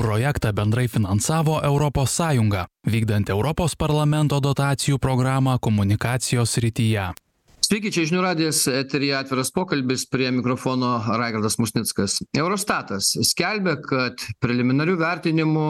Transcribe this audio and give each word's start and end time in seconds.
Projektą 0.00 0.52
bendrai 0.52 0.88
finansavo 0.88 1.60
Sąjunga, 2.16 2.66
vykdant 2.86 3.30
Europos 3.30 3.76
parlamento 3.76 4.40
dotacijų 4.40 4.98
programą 4.98 5.58
komunikacijos 5.58 6.56
rytyje. 6.56 7.10
Sveiki, 7.60 7.90
čia 7.92 8.06
žinių 8.08 8.22
radijas, 8.24 8.62
eterija 8.72 9.18
atviras 9.20 9.50
pokalbis 9.52 10.06
prie 10.08 10.30
mikrofono 10.32 10.94
Raigardas 11.20 11.58
Musnickas. 11.60 12.16
Eurostatas 12.32 13.10
skelbia, 13.28 13.74
kad 13.84 14.24
preliminarių 14.40 14.96
vertinimų 15.00 15.66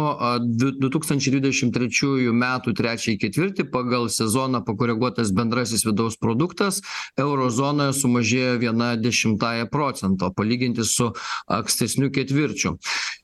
2023 0.79 2.31
metų 2.31 2.75
trečiai 2.79 3.19
ketvirtį 3.21 3.67
pagal 3.75 4.07
sezoną 4.13 4.63
pakoreguotas 4.69 5.33
bendrasis 5.35 5.83
vidaus 5.89 6.15
produktas 6.21 6.79
eurozonoje 7.19 7.97
sumažėjo 7.99 8.55
viena 8.63 8.93
dešimtąją 8.95 9.67
procento, 9.75 10.31
palyginti 10.31 10.87
su 10.87 11.11
ankstesniu 11.51 12.13
ketvirčiu. 12.15 12.77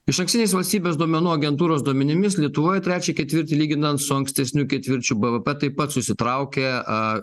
Iš 0.07 0.21
ankstiniais 0.23 0.53
valstybės 0.55 0.99
duomenų 0.99 1.33
agentūros 1.35 1.83
duomenimis 1.87 2.37
Lietuvoje 2.39 2.83
trečią 2.87 3.15
ketvirtį 3.19 3.57
lyginant 3.59 4.03
su 4.03 4.15
ankstesniu 4.15 4.67
ketvirčiu 4.71 5.17
BVP 5.19 5.57
taip 5.63 5.81
pat 5.81 5.95
susitraukė 5.95 6.69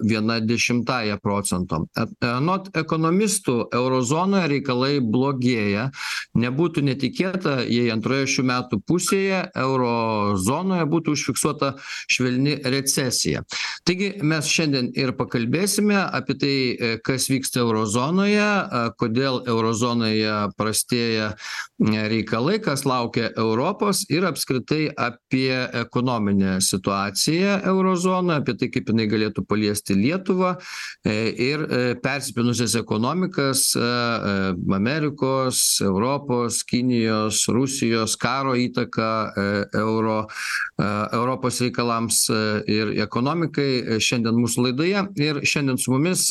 viena 0.04 0.42
dešimtąją 0.44 1.20
procento 1.20 1.33
procento 1.34 1.84
anot 2.24 2.70
ekonomistų 2.78 3.56
eurozonoje 3.74 4.50
reikalai 4.52 4.94
blogėja. 5.02 5.90
Nebūtų 6.38 6.84
netikėta 6.86 7.60
jei 7.66 7.90
antroje 7.94 8.28
šių 8.36 8.46
metų 8.50 8.80
pusėje 8.88 9.44
euro 9.60 10.38
zonoje 10.42 10.86
būtų 10.90 11.16
užfiksuota 11.18 11.74
švelni 12.12 12.56
recesija. 12.74 13.44
Taigi 13.88 14.14
mes 14.24 14.50
šiandien 14.50 14.92
ir 14.98 15.14
pakalbėsime 15.18 15.98
apie 16.04 16.38
tai 16.40 16.56
kas 17.06 17.30
vyksta 17.32 17.62
euro 17.64 17.86
zonoje 17.90 18.48
kodėl 19.00 19.42
euro 19.50 19.74
zonoje 19.78 20.34
prastėja 20.58 21.34
reikalai 22.14 22.60
kas 22.64 22.86
laukia 22.88 23.30
europos 23.38 24.04
ir 24.14 24.28
apskritai 24.30 24.88
apie 24.98 25.52
ekonominę 25.84 26.60
situaciją 26.62 27.60
euro 27.74 27.96
zonoje 28.00 28.42
apie 28.44 28.58
tai 28.60 28.72
kaip 28.74 28.92
jinai 28.92 29.08
galėtų 29.12 29.46
paliesti 29.50 29.98
lietuvą 29.98 30.56
ir 31.30 31.60
e, 31.60 31.96
persipynusias 32.02 32.76
ekonomikas 32.76 33.76
e, 33.76 33.80
e, 33.80 34.76
Amerikos, 34.76 35.82
Europos, 35.82 36.64
Kinijos, 36.64 37.48
Rusijos 37.48 38.16
karo 38.16 38.56
įtaka 38.56 39.10
euro, 39.74 40.28
Europos 40.80 41.60
reikalams 41.62 42.26
ir 42.70 42.94
ekonomikai 43.04 44.00
šiandien 44.04 44.38
mūsų 44.38 44.68
laidoje. 44.68 45.06
Ir 45.22 45.42
šiandien 45.48 45.80
su 45.80 45.94
mumis 45.94 46.26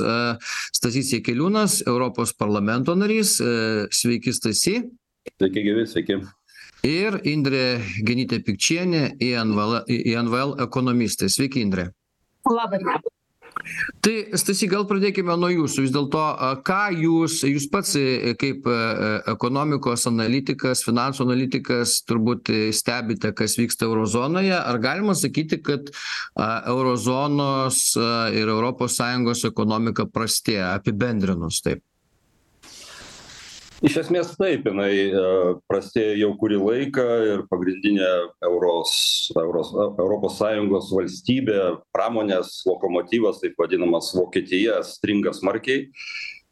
Stasys 0.75 1.13
Jekeliūnas, 1.17 1.81
Europos 1.87 2.35
parlamento 2.35 2.97
narys. 2.99 3.39
Sveiki, 3.93 4.35
Stasy. 4.35 4.77
Sveiki, 5.39 5.65
gyvi, 5.69 5.87
sveiki. 5.87 6.21
Ir 6.87 7.21
Indrė 7.31 7.81
Genytė 8.03 8.43
Pikčienė, 8.43 9.05
INVL, 9.23 9.83
INVL 9.87 10.57
ekonomistė. 10.67 11.31
Sveiki, 11.31 11.63
Indrė. 11.63 11.91
Labą 12.51 12.83
dieną 12.83 12.99
tai 14.05 14.15
stasy 14.39 14.69
gal 14.71 14.87
pradėkime 14.89 15.35
nuo 15.39 15.51
jūsų. 15.53 15.85
Vis 15.87 15.95
dėlto 15.95 16.23
ką 16.67 16.81
jūs 17.03 17.41
jūs 17.49 17.69
pats 17.73 17.95
kaip 18.41 18.67
ekonomikos 19.33 20.07
analitikas 20.11 20.85
finansų 20.87 21.27
analitikas 21.27 22.01
turbūt 22.09 22.51
stebite 22.75 23.33
kas 23.37 23.59
vyksta 23.61 23.89
euro 23.89 24.07
zonoje 24.11 24.57
ar 24.57 24.81
galima 24.83 25.17
sakyti 25.19 25.61
kad 25.63 25.93
euro 26.71 26.97
zonos 26.97 27.85
ir 28.35 28.49
europos 28.49 28.99
sąjungos 29.01 29.47
ekonomika 29.49 30.09
prastėja 30.11 30.75
apibendrinus 30.77 31.63
taip 31.65 31.85
iš 33.87 33.97
esmės 34.05 34.33
taip 34.39 34.67
jinai 34.69 34.91
e, 34.95 35.23
prastėja 35.71 36.15
jau 36.21 36.33
kurį 36.39 36.59
laiką 36.63 37.07
ir 37.33 37.45
pagrindinė 37.51 38.11
euros 38.47 38.93
euros 39.39 39.73
europos 39.75 40.39
sąjungos 40.39 40.93
valstybė 40.95 41.59
pramonės 41.95 42.61
lokomotyvas 42.69 43.43
taip 43.43 43.59
vadinamas 43.59 44.13
vokietija 44.15 44.81
stringa 44.87 45.35
smarkiai 45.35 45.89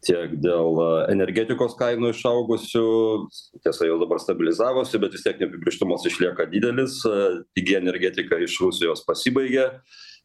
tiek 0.06 0.32
dėl 0.42 0.80
energetikos 1.12 1.76
kainų 1.78 2.14
išaugusių 2.14 2.84
tiesa 3.62 3.86
jau 3.86 3.98
dabar 4.00 4.22
stabilizavosi 4.22 5.00
bet 5.02 5.14
vis 5.14 5.26
tiek 5.26 5.42
neapibrėžtumas 5.42 6.06
išlieka 6.10 6.48
didelis 6.50 7.02
pigi 7.54 7.76
energetika 7.78 8.40
iš 8.42 8.58
rusijos 8.64 9.04
pasibaigė 9.06 9.68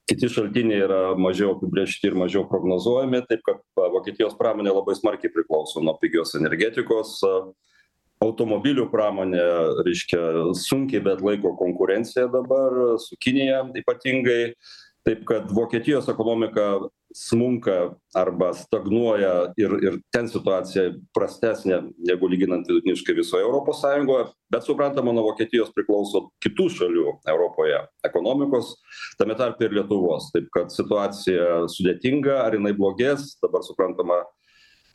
kiti 0.09 0.29
šaltiniai 0.29 0.83
yra 0.85 1.01
mažiau 1.17 1.55
apibrėžti 1.55 2.09
ir 2.09 2.17
mažiau 2.17 2.45
prognozuojami 2.49 3.23
taip 3.29 3.43
kad 3.47 3.61
vokietijos 3.75 4.37
pramonė 4.39 4.73
labai 4.75 4.95
smarkiai 4.97 5.33
priklauso 5.33 5.83
nuo 5.83 5.95
pigios 6.01 6.35
energetikos. 6.37 7.19
Automobilių 8.23 8.85
pramonė 8.93 9.43
reiškia 9.83 10.19
sunkiai 10.55 11.01
beatlaiko 11.03 11.51
konkurenciją 11.59 12.29
dabar 12.31 12.77
su 13.03 13.17
kinija 13.21 13.65
ypatingai 13.81 14.53
taip 15.05 15.25
kad 15.29 15.51
vokietijos 15.53 16.07
ekonomika 16.09 16.79
smunka 17.15 17.93
arba 18.15 18.49
stagnuoja 18.53 19.53
ir 19.57 19.75
ir 19.85 19.97
ten 20.11 20.27
situacija 20.27 20.95
prastesnė 21.15 21.77
negu 22.09 22.27
lyginant 22.27 22.67
vidutiniškai 22.67 23.15
visoje 23.15 23.45
europos 23.45 23.79
sąjungoje. 23.83 24.25
Bet 24.51 24.65
suprantama 24.67 25.13
nuo 25.13 25.27
vokietijos 25.29 25.71
priklauso 25.75 26.25
kitų 26.43 26.67
šalių 26.77 27.05
europoje 27.31 27.79
ekonomikos 28.07 28.73
tame 29.19 29.37
tarpe 29.39 29.69
ir 29.69 29.77
lietuvos. 29.77 30.31
Taip 30.33 30.49
kad 30.57 30.73
situacija 30.73 31.65
sudėtinga 31.71 32.41
ar 32.43 32.57
jinai 32.57 32.73
blogės 32.75 33.35
dabar 33.45 33.63
suprantama 33.63 34.23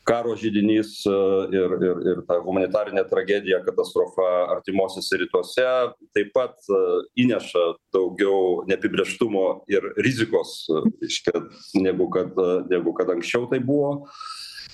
karo 0.03 0.35
židinys 0.35 0.93
e, 1.05 1.15
ir 1.55 1.75
ir 1.87 2.01
ir 2.11 2.21
ta 2.27 2.39
humanitarinė 2.45 3.03
tragedija 3.09 3.61
katastrofa 3.65 4.27
artimuosiuose 4.57 5.19
rytuose 5.21 5.67
taip 6.15 6.31
pat 6.35 6.57
e, 6.69 6.81
įneša 7.25 7.65
daugiau 7.95 8.63
neapibrėžtumo 8.69 9.45
ir 9.71 9.91
rizikos 10.01 10.65
reiškia 11.01 11.45
negu 11.85 12.09
kad 12.13 12.37
negu 12.71 12.95
kad 12.97 13.13
anksčiau 13.13 13.49
tai 13.51 13.61
buvo 13.63 13.93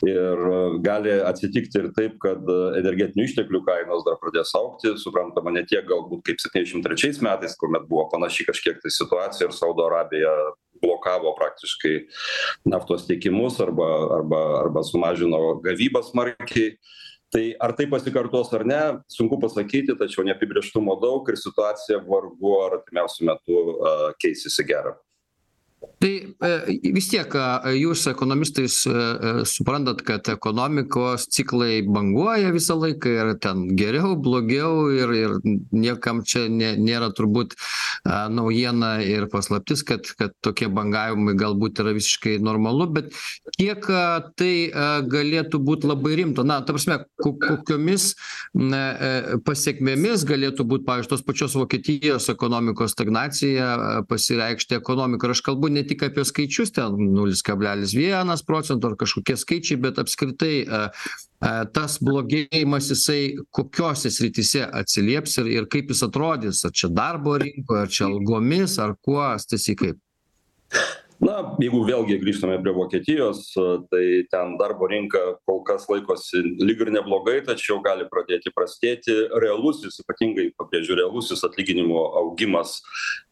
ir 0.06 0.44
gali 0.86 1.14
atsitikti 1.26 1.82
ir 1.82 1.90
taip 1.96 2.18
kad 2.22 2.44
energetinių 2.80 3.26
išteklių 3.28 3.62
kainos 3.66 4.06
dar 4.06 4.20
pradės 4.22 4.54
augti. 4.58 4.94
Suprantama 5.02 5.54
ne 5.54 5.64
tiek 5.68 5.86
galbūt 5.88 6.24
kaip 6.28 6.44
septyniasdešim 6.44 6.84
trečiais 6.86 7.22
metais 7.26 7.58
kuomet 7.60 7.88
buvo 7.90 8.08
panaši 8.12 8.48
kažkiek 8.50 8.82
tai 8.84 8.94
situacija 8.94 9.50
ir 9.50 9.56
saudo 9.58 9.88
arabija 9.88 10.34
blokavo 10.82 11.34
praktiškai 11.40 11.96
naftos 12.70 13.08
tiekimus 13.08 13.60
arba 13.64 13.90
arba 14.20 14.44
arba 14.62 14.86
sumažino 14.86 15.58
gavybą 15.66 16.04
smarkiai. 16.12 16.78
Tai 17.28 17.44
ar 17.60 17.74
tai 17.76 17.90
pasikartos 17.92 18.54
ar 18.56 18.64
ne 18.64 18.82
sunku 19.12 19.36
pasakyti 19.42 19.98
tačiau 20.00 20.24
neapibrėžtumo 20.30 20.96
daug 21.02 21.28
ir 21.28 21.36
situacija 21.36 22.00
vargu 22.08 22.54
ar 22.62 22.78
artimiausiu 22.80 23.28
metu 23.28 23.66
keisis 24.24 24.56
į 24.64 24.68
gera 24.70 24.94
tai 26.00 26.12
e, 26.30 26.78
vis 26.94 27.10
tiek 27.10 27.34
jūs 27.78 28.06
ekonomistais 28.12 28.80
e, 28.90 28.94
e, 28.94 29.32
suprantat 29.50 30.04
kad 30.06 30.30
ekonomikos 30.34 31.28
ciklai 31.34 31.82
banguoja 31.86 32.54
visą 32.54 32.78
laiką 32.82 33.14
ir 33.14 33.32
ten 33.42 33.64
geriau 33.80 34.16
blogiau 34.28 34.88
ir 34.94 35.14
ir 35.18 35.36
niekam 35.74 36.24
čia 36.26 36.46
nė 36.54 36.76
nėra 36.82 37.10
turbūt 37.18 37.58
naujiena 38.30 38.98
ir 39.04 39.28
paslaptis 39.32 39.84
kad 39.88 40.08
kad 40.20 40.34
tokie 40.46 40.68
bangavimai 40.72 41.36
galbūt 41.38 41.82
yra 41.84 41.94
visiškai 41.98 42.38
normalu 42.44 42.88
bet 42.98 43.12
kiek 43.58 43.88
tai 44.40 44.52
galėtų 45.12 45.60
būt 45.68 45.88
labai 45.88 46.16
rimta 46.22 46.46
na 46.48 46.60
ta 46.62 46.76
prasme 46.76 47.00
ko 47.24 47.34
kokiomis 47.42 48.10
na 48.54 48.84
pasekmėmis 49.48 50.26
galėtų 50.30 50.68
būt 50.72 50.86
pavyzdžiui 50.88 51.14
tos 51.14 51.26
pačios 51.28 51.58
vokietijos 51.60 52.30
ekonomikos 52.34 52.96
stagnacija 52.96 54.04
pasireikšti 54.10 54.80
ekonomikoj 54.80 55.30
ir 55.32 55.36
aš 55.38 55.44
kalbu 55.50 55.72
ne 55.74 55.84
tik 55.88 56.08
apie 56.08 56.26
skaičius 56.28 56.74
ten 56.78 56.98
nulis 57.14 57.44
kablelis 57.46 57.96
vienas 57.98 58.46
procento 58.48 58.92
ar 58.92 58.98
kažkokie 59.00 59.38
skaičiai 59.40 59.82
bet 59.88 60.00
apskritai 60.04 60.56
a 61.42 61.48
a 61.48 61.66
tas 61.74 61.98
blogėjimas 62.02 62.90
jisai 62.92 63.22
kokiose 63.54 64.12
srityse 64.14 64.66
atsilieps 64.82 65.38
ir 65.42 65.52
ir 65.54 65.70
kaip 65.74 65.94
jis 65.94 66.04
atrodys 66.08 66.64
ar 66.66 66.74
čia 66.74 66.90
darbo 66.90 67.38
rinkoj 67.44 67.84
ar 67.84 67.92
čia 67.98 68.08
algomis 68.10 68.78
ar 68.82 68.96
kuo 69.02 69.24
stasy 69.42 69.78
kaip? 69.78 70.00
Na 71.18 71.40
jeigu 71.58 71.80
vėlgi 71.82 72.20
grįžtame 72.22 72.60
prie 72.62 72.72
vokietijos 72.78 73.40
tai 73.90 74.02
ten 74.30 74.52
darbo 74.60 74.86
rinka 74.90 75.22
kol 75.50 75.64
kas 75.66 75.88
laikosi 75.90 76.44
lyg 76.62 76.84
ir 76.86 76.92
neblogai 76.94 77.40
tačiau 77.46 77.80
gali 77.86 78.06
pradėti 78.12 78.54
prastėti. 78.54 79.16
Realusis 79.42 79.98
ypatingai 80.04 80.52
pabrėžiu 80.60 81.00
realusis 81.00 81.42
atlyginimų 81.48 82.04
augimas 82.22 82.76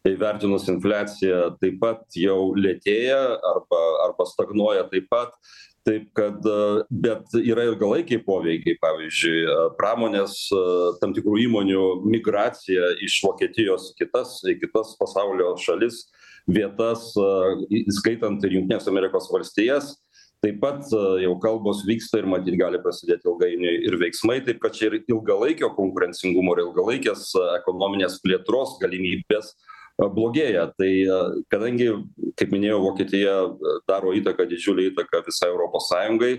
įvertinus 0.06 0.66
infliaciją 0.72 1.52
taip 1.60 1.78
pat 1.82 2.18
jau 2.18 2.56
lėtėja 2.58 3.20
arba 3.54 3.84
arba 4.08 4.26
stagnuoja 4.34 4.88
taip 4.90 5.06
pat 5.12 5.38
taip 5.86 6.08
kad 6.18 6.46
bet 6.90 7.34
yra 7.38 7.66
ilgalaikiai 7.70 8.22
poveikiai 8.26 8.78
pavyzdžiui 8.82 9.56
pramonės 9.78 10.38
tam 11.00 11.14
tikrų 11.16 11.38
įmonių 11.46 11.84
migracija 12.06 12.96
iš 13.06 13.20
vokietijos 13.24 13.92
į 13.92 14.00
kitas 14.02 14.40
į 14.50 14.56
kitas 14.64 14.96
pasaulio 15.00 15.52
šalis 15.62 16.04
vietas 16.50 17.12
įskaitant 17.70 18.42
ir 18.46 18.58
jungtines 18.58 18.90
amerikos 18.90 19.30
valstijas. 19.32 19.94
Taip 20.44 20.58
pat 20.60 20.90
jau 21.22 21.32
kalbos 21.42 21.80
vyksta 21.88 22.20
ir 22.20 22.26
matyt 22.28 22.58
gali 22.60 22.78
prasidėt 22.82 23.24
ilgainiui 23.26 23.86
ir 23.88 23.96
veiksmai. 23.98 24.42
Taip 24.46 24.60
kad 24.62 24.76
čia 24.76 24.90
ir 24.90 24.98
ilgalaikio 25.00 25.72
konkurencingumo 25.78 26.54
ir 26.54 26.66
ilgalaikės 26.66 27.30
ekonominės 27.62 28.20
plėtros 28.22 28.76
galimybės 28.82 29.54
blogėja. 29.98 30.68
Tai 30.76 30.90
kadangi 31.52 31.90
kaip 32.36 32.52
minėjau 32.52 32.80
vokietija 32.84 33.36
daro 33.88 34.12
įtaką 34.16 34.46
didžiulę 34.50 34.90
įtaką 34.90 35.22
visai 35.28 35.50
europos 35.52 35.88
sąjungai 35.92 36.34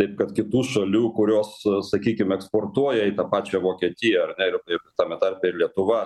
taip 0.00 0.16
kad 0.18 0.32
kitų 0.36 0.62
šalių 0.70 1.02
kurios 1.16 1.58
sakykim 1.90 2.34
eksportuoja 2.36 3.06
į 3.08 3.14
tą 3.16 3.26
pačią 3.32 3.60
vokietiją 3.64 4.26
ar 4.26 4.34
ne 4.38 4.50
ir 4.50 4.58
ir 4.76 4.82
tame 5.00 5.16
tarpe 5.20 5.50
ir 5.50 5.60
lietuva 5.62 6.00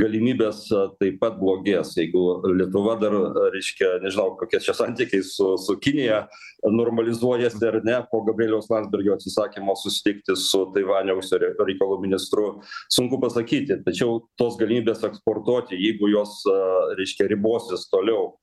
galimybės 0.00 0.66
taip 1.00 1.18
pat 1.22 1.38
blogės. 1.40 1.94
Jeigu 1.98 2.22
lietuva 2.54 2.96
dar 3.00 3.16
reiškia 3.54 3.96
nežinau 4.04 4.36
kokie 4.40 4.60
čia 4.62 4.74
santykiai 4.76 5.24
su 5.26 5.56
su 5.58 5.76
kinija 5.82 6.22
normalizuojasi 6.68 7.66
ar 7.66 7.80
ne 7.86 7.96
po 8.10 8.22
gabrieliaus 8.28 8.70
landsbergio 8.70 9.16
atsisakymo 9.16 9.76
susitikti 9.76 10.36
su 10.36 10.66
taivanio 10.74 11.16
užsienio 11.20 11.54
reikalų 11.70 12.00
ministru 12.04 12.50
sunku 12.92 13.20
pasakyti. 13.22 13.80
Tačiau 13.86 14.20
tos 14.38 14.58
galimybės 14.60 15.04
eksportuoti 15.08 15.80
jeigu 15.80 16.12
jos 16.12 16.42
reiškia 17.00 17.30
ribosis 17.32 17.88
toliau 17.90 18.34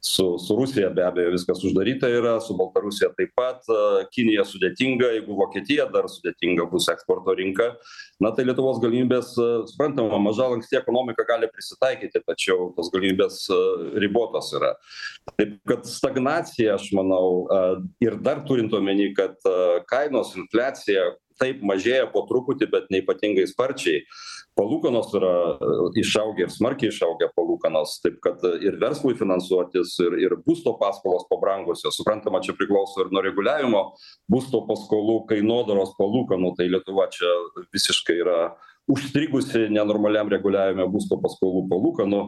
su 0.00 0.38
su 0.38 0.56
rusija 0.56 0.90
be 0.90 1.04
abejo 1.04 1.30
viskas 1.30 1.64
uždaryta 1.64 2.08
yra 2.08 2.40
su 2.40 2.56
baltarusija 2.56 3.10
taip 3.16 3.34
pat 3.36 3.68
kinija 4.14 4.46
sudėtinga 4.48 5.10
jeigu 5.16 5.36
vokietija 5.36 5.86
dar 5.92 6.08
sudėtinga 6.08 6.64
bus 6.72 6.88
eksporto 6.88 7.34
rinka 7.36 7.68
na 8.20 8.32
tai 8.32 8.46
lietuvos 8.48 8.80
galimybės 8.80 9.34
suprantama 9.68 10.18
maža 10.24 10.48
lanksti 10.54 10.80
ekonomika 10.80 11.26
gali 11.28 11.50
prisitaikyti 11.52 12.24
tačiau 12.24 12.70
tos 12.76 12.88
galimybės 12.94 13.42
ribotos 14.00 14.52
yra. 14.56 14.72
Taip 15.36 15.58
kad 15.68 15.84
stagnacija 15.88 16.78
aš 16.78 16.90
manau 16.96 17.48
ir 18.00 18.16
dar 18.24 18.40
turint 18.48 18.72
omeny 18.72 19.12
kad 19.16 19.36
kainos 19.92 20.32
infliacija 20.40 21.10
taip 21.40 21.62
mažėja 21.64 22.08
po 22.12 22.24
truputį 22.28 22.68
bet 22.72 22.90
neypatingai 22.92 23.46
sparčiai 23.48 24.04
palūkanos 24.60 25.10
yra 25.16 25.34
išaugę 25.98 26.44
ir 26.44 26.52
smarkiai 26.52 26.92
išaugę 26.92 27.30
palūkanos 27.36 27.96
taip 28.04 28.18
kad 28.24 28.44
ir 28.60 28.76
verslui 28.82 29.16
finansuotis 29.18 29.96
ir 30.04 30.18
ir 30.20 30.36
būsto 30.44 30.76
paskolos 30.80 31.24
pabrangusios. 31.32 31.96
Suprantama 31.96 32.42
čia 32.44 32.54
priklauso 32.58 33.06
ir 33.06 33.14
nuo 33.14 33.24
reguliavimo 33.24 33.84
būsto 34.30 34.64
paskolų 34.68 35.22
kainodaros 35.30 35.96
palūkanų. 35.98 36.54
Tai 36.58 36.68
lietuva 36.74 37.08
čia 37.14 37.30
visiškai 37.72 38.18
yra 38.20 38.40
užstrigusi 38.90 39.68
nenormaliam 39.72 40.28
reguliavime 40.32 40.86
būsto 40.90 41.18
paskolų 41.22 41.66
palūkanų. 41.70 42.26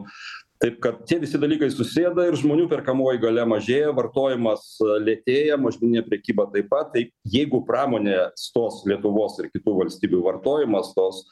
Taip 0.63 0.77
kad 0.79 1.01
tie 1.09 1.17
visi 1.19 1.39
dalykai 1.41 1.67
susėda 1.73 2.23
ir 2.29 2.37
žmonių 2.39 2.69
perkamoji 2.71 3.19
galia 3.19 3.43
mažėja 3.49 3.89
vartojimas 3.97 4.77
lėtėja 5.03 5.57
mažmeninė 5.59 6.05
prekyba 6.07 6.45
taip 6.53 6.69
pat. 6.71 6.93
Tai 6.93 7.03
jeigu 7.27 7.59
pramonė 7.67 8.29
stos 8.39 8.85
lietuvos 8.87 9.35
ir 9.43 9.49
kitų 9.51 9.75
valstybių 9.81 10.21
vartojimas 10.23 10.93
stos 10.93 11.25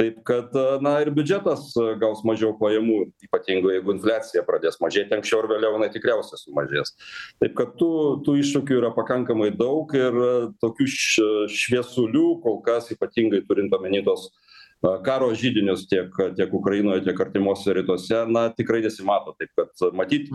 taip 0.00 0.18
kad 0.28 0.52
na 0.84 0.98
ir 1.00 1.10
biudžetas 1.14 1.70
gaus 2.00 2.22
mažiau 2.28 2.52
pajamų 2.60 2.98
ypatingai 3.26 3.78
jeigu 3.78 3.94
infliacija 3.94 4.44
pradės 4.46 4.76
mažėti 4.82 5.16
anksčiau 5.16 5.40
ar 5.42 5.48
vėliau 5.54 5.76
jinai 5.76 5.88
tikriausiai 5.94 6.40
sumažės. 6.40 6.92
Taip 7.40 7.56
kad 7.56 7.72
tų 7.80 7.90
tų 8.26 8.36
iššūkių 8.42 8.80
yra 8.80 8.92
pakankamai 8.96 9.50
daug 9.56 9.92
ir 9.96 10.20
tokių 10.64 10.88
š 10.92 11.30
šviesulių 11.56 12.26
kol 12.44 12.60
kas 12.66 12.92
ypatingai 12.92 13.42
turint 13.48 13.72
omeny 13.76 14.02
tuos 14.04 14.28
karo 15.04 15.28
židinius 15.34 15.86
tiek 15.88 16.12
tiek 16.36 16.54
ukrainoje 16.54 17.04
tiek 17.04 17.20
artimuose 17.20 17.72
rytuose 17.74 18.26
na 18.28 18.48
tikrai 18.54 18.82
nesimato 18.84 19.34
taip 19.38 19.50
kad 19.56 19.94
matyt 19.96 20.28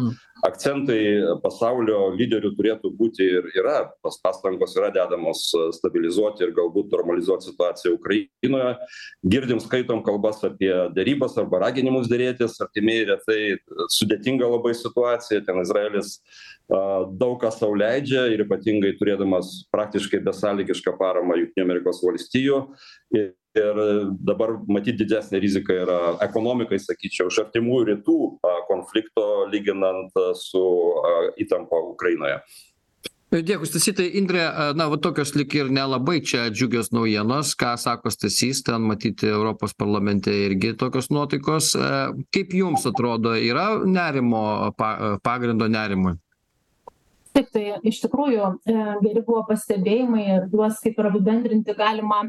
akcentai 0.47 1.37
pasaulio 1.43 2.09
lyderių 2.17 2.53
turėtų 2.57 2.91
būti 2.97 3.27
ir 3.37 3.49
yra 3.61 3.77
tos 4.03 4.19
pastangos 4.23 4.75
yra 4.77 4.91
dedamos 4.93 5.43
stabilizuoti 5.77 6.45
ir 6.45 6.55
galbūt 6.57 6.91
normalizuot 6.95 7.45
situaciją 7.45 7.95
ukrainoje. 7.99 8.75
Girdim 9.23 9.61
skaitom 9.61 10.01
kalbas 10.05 10.41
apie 10.47 10.71
derybas 10.95 11.37
arba 11.37 11.61
raginimus 11.67 12.09
derėtis 12.11 12.57
artimieji 12.63 13.11
rytai 13.11 13.41
sudėtinga 13.93 14.49
labai 14.49 14.73
situacija 14.77 15.45
ten 15.45 15.61
izraelis 15.61 16.17
daug 16.71 17.35
ką 17.41 17.51
sau 17.51 17.73
leidžia 17.75 18.29
ir 18.31 18.45
ypatingai 18.45 18.95
turėdamas 18.99 19.67
praktiškai 19.75 20.23
besąlygišką 20.23 20.95
paramą 20.99 21.37
jungtinių 21.41 21.67
amerikos 21.67 22.01
valstijų. 22.05 22.63
Ir 23.17 23.31
ir 23.55 23.79
dabar 24.23 24.55
matyt 24.71 24.97
didesnė 25.01 25.41
rizika 25.43 25.75
yra 25.75 25.99
ekonomikai 26.23 26.79
sakyčiau 26.79 27.31
iš 27.31 27.41
artimųjų 27.45 27.87
rytų 27.91 28.17
konflikto 28.69 29.27
lyginant 29.51 30.15
su 30.39 30.63
įtampa 31.41 31.81
ukrainoje. 31.91 32.39
Dėkui 33.31 33.67
stasy. 33.69 33.93
Tai 33.95 34.05
indre 34.19 34.41
na 34.75 34.89
va 34.91 34.97
tokios 34.99 35.31
lyg 35.39 35.53
ir 35.55 35.69
nelabai 35.71 36.17
čia 36.19 36.49
džiugios 36.51 36.91
naujienos. 36.91 37.53
Ką 37.55 37.77
sako 37.79 38.11
stasys 38.11 38.59
ten 38.67 38.83
matyt 38.83 39.23
europos 39.23 39.71
parlamente 39.71 40.33
irgi 40.49 40.73
tokios 40.79 41.07
nuotaikos. 41.15 41.71
Kaip 42.35 42.51
jums 42.55 42.83
atrodo 42.87 43.37
yra 43.39 43.69
nerimo 43.87 44.73
pa 44.75 45.17
pagrindo 45.23 45.71
nerimui 45.71 46.17
taip 47.35 47.49
tai 47.53 47.63
iš 47.87 48.01
tikrųjų 48.03 48.47
geri 49.03 49.23
buvo 49.25 49.43
pastebėjimai 49.49 50.23
ir 50.35 50.47
juos 50.51 50.79
kaip 50.83 50.99
ir 50.99 51.09
apibendrinti 51.09 51.75
galima 51.77 52.21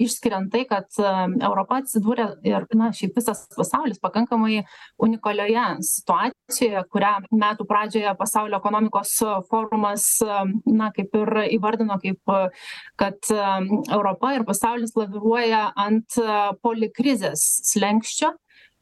išskiriant 0.00 0.50
tai 0.52 0.64
kad 0.68 1.00
europa 1.00 1.80
atsidūrė 1.80 2.26
ir 2.48 2.66
na 2.78 2.90
šiaip 2.96 3.16
visas 3.18 3.46
pasaulis 3.56 4.00
pakankamai 4.02 4.64
unikalioje 5.02 5.66
situacijoje 5.90 6.84
kurią 6.92 7.14
metų 7.44 7.66
pradžioje 7.70 8.14
pasaulio 8.20 8.60
ekonomikos 8.60 9.16
forumas 9.50 10.06
na 10.66 10.90
kaip 10.96 11.16
ir 11.22 11.34
įvardino 11.56 11.98
kaip 12.02 12.36
kad 13.00 13.32
europa 13.32 14.34
ir 14.36 14.46
pasaulis 14.48 14.94
laviruoja 14.98 15.70
ant 15.88 16.20
polikrizės 16.64 17.46
slenksčio 17.72 18.34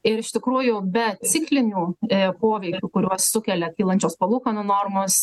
ir 0.09 0.23
iš 0.23 0.33
tikrųjų 0.37 0.81
be 0.93 1.07
ciklinių 1.25 1.85
poveikių 2.41 2.91
kuriuos 2.93 3.29
sukelia 3.33 3.71
kylančios 3.77 4.17
palūkanų 4.21 4.65
normos 4.69 5.21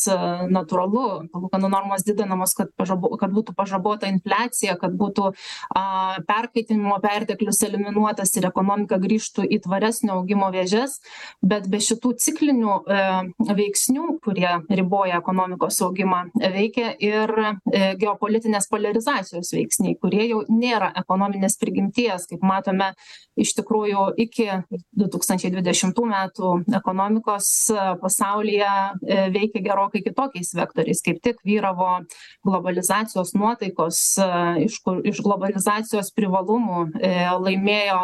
natūralu 0.51 1.05
palūkanų 1.33 1.71
normos 1.71 2.05
didinamos 2.07 2.55
kad 2.57 2.71
pažabo 2.77 3.15
kad 3.21 3.33
būtų 3.35 3.55
pažabota 3.57 4.09
infliacija 4.11 4.77
kad 4.81 4.95
būtų 4.97 5.31
a 5.75 5.85
perkaitinimo 6.27 6.97
perteklius 7.03 7.61
eliminuotas 7.67 8.33
ir 8.37 8.47
ekonomika 8.49 8.99
grįžtų 9.01 9.45
į 9.49 9.61
tvaresnio 9.65 10.19
augimo 10.19 10.49
vėžes. 10.53 10.99
Bet 11.45 11.69
be 11.71 11.81
šitų 11.83 12.13
ciklinių 12.21 12.77
veiksnių 13.59 14.07
kurie 14.25 14.51
riboja 14.69 15.19
ekonomikos 15.21 15.81
augimą 15.85 16.25
veikia 16.39 16.93
ir 16.99 17.33
geopolitinės 18.01 18.69
poliarizacijos 18.71 19.53
veiksniai 19.55 19.97
kurie 20.01 20.27
jau 20.29 20.43
nėra 20.49 20.91
ekonominės 21.03 21.57
prigimties 21.61 22.29
kaip 22.31 22.45
matome 22.45 22.93
iš 23.39 23.55
tikrųjų 23.59 24.07
iki 24.25 24.49
du 24.95 25.07
tūkstančiai 25.11 25.51
dvidešimtų 25.53 26.05
metų 26.09 26.51
ekonomikos 26.79 27.49
pasaulyje 28.01 28.71
veikė 29.35 29.61
gerokai 29.65 30.01
kitokiais 30.05 30.53
vektoriais 30.57 31.03
kaip 31.05 31.21
tik 31.25 31.41
vyravo 31.45 31.99
globalizacijos 32.45 33.33
nuotaikos 33.37 34.01
iš 34.65 34.79
kur 34.85 35.01
iš 35.07 35.21
globalizacijos 35.25 36.11
privalumų 36.15 36.85
laimėjo 37.45 38.01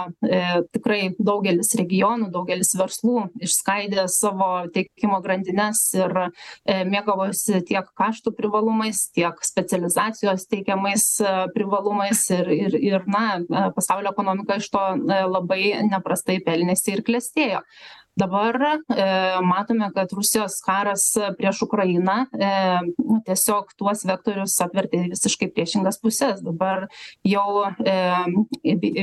tikrai 0.75 1.01
daugelis 1.19 1.73
regionų 1.79 2.31
daugelis 2.33 2.73
verslų 2.79 3.27
išskaidė 3.43 4.07
savo 4.11 4.51
tiekimo 4.73 5.21
grandines 5.23 5.83
ir 5.97 6.15
mėgavosi 6.67 7.61
tiek 7.67 7.87
kaštų 7.97 8.35
privalumais 8.37 9.07
tiek 9.15 9.41
specializacijos 9.45 10.47
teikiamais 10.51 11.07
privalumais 11.55 12.23
ir 12.33 12.51
ir 12.55 12.77
ir 12.81 13.07
na 13.07 13.41
pasaulio 13.75 14.11
ekonomika 14.11 14.57
iš 14.59 14.69
to 14.73 14.83
labai 15.07 15.73
neprastai 15.89 16.39
pelnėsi 16.51 16.95
ir 16.97 17.03
klestėjo 17.07 17.63
dabar 18.19 18.57
matome 19.43 19.89
kad 19.95 20.11
rusijos 20.13 20.59
karas 20.65 21.05
prieš 21.37 21.61
ukrainą 21.67 22.25
tiesiog 23.25 23.71
tuos 23.79 24.03
vektorius 24.07 24.57
apvertė 24.63 25.05
į 25.05 25.11
visiškai 25.13 25.49
priešingas 25.55 25.99
puses 26.01 26.41
dabar 26.43 26.87
jau 27.27 27.63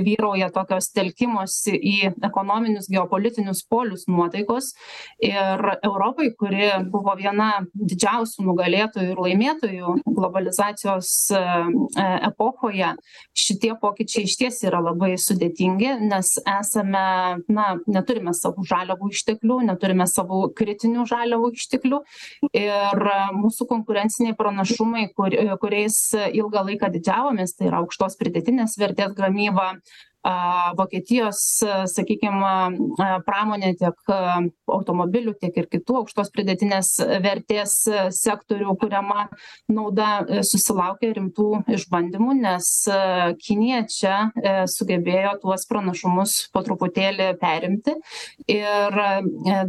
vyrauja 0.08 0.50
tokios 0.54 0.90
telkimosi 0.94 1.74
į 1.76 1.96
ekonominius 2.28 2.88
geopolitinius 2.92 3.64
polius 3.68 4.06
nuotaikos. 4.08 4.72
Ir 5.24 5.64
europai 5.82 6.30
kuri 6.38 6.70
buvo 6.92 7.14
viena 7.18 7.64
didžiausių 7.74 8.46
nugalėtojų 8.46 9.12
ir 9.12 9.22
laimėtojų 9.24 9.94
globalizacijos 10.06 11.12
epochoje 12.28 12.92
šitie 13.36 13.72
pokyčiai 13.80 14.26
išties 14.28 14.62
yra 14.68 14.80
labai 14.84 15.14
sudėtingi 15.20 15.94
nes 16.08 16.34
esame 16.42 17.04
na 17.48 17.66
neturime 17.86 18.34
savų 18.36 18.66
žaliavų 18.68 18.97
žaliavų 18.98 19.10
išteklių 19.12 19.58
neturime 19.66 20.06
savų 20.06 20.52
kritinių 20.54 21.06
žaliavų 21.06 21.52
išteklių. 21.54 22.00
Ir 22.52 23.04
mūsų 23.38 23.66
konkurenciniai 23.68 24.36
pranašumai 24.36 25.08
kur 25.14 25.30
kuriais 25.60 26.14
ilgą 26.14 26.64
laiką 26.68 26.90
didžiavomės 26.90 27.54
tai 27.56 27.68
yra 27.68 27.82
aukštos 27.82 28.16
pridėtinės 28.18 28.78
vertės 28.78 29.14
gamyba 29.14 29.78
a 30.26 30.72
vokietijos 30.78 31.40
sakykim 31.92 32.42
pramonė 33.26 33.70
tiek 33.78 34.10
automobilių 34.68 35.34
tiek 35.38 35.54
ir 35.60 35.68
kitų 35.70 36.00
aukštos 36.00 36.32
pridėtinės 36.34 36.90
vertės 37.22 37.74
sektorių 38.18 38.74
kuriama 38.80 39.28
nauda 39.70 40.42
susilaukia 40.42 41.12
rimtų 41.16 41.62
išbandymų 41.76 42.34
nes 42.40 42.70
kinija 43.44 43.84
čia 43.92 44.16
sugebėjo 44.70 45.36
tuos 45.44 45.68
pranašumus 45.70 46.34
po 46.52 46.64
truputėlį 46.66 47.30
perimti. 47.38 47.94
Ir 48.50 48.98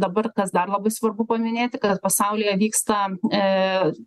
dabar 0.02 0.30
kas 0.34 0.50
dar 0.54 0.70
labai 0.72 0.90
svarbu 0.94 1.28
paminėti 1.30 1.78
kad 1.80 2.02
pasaulyje 2.02 2.56
vyksta 2.64 2.98
e 3.30 3.44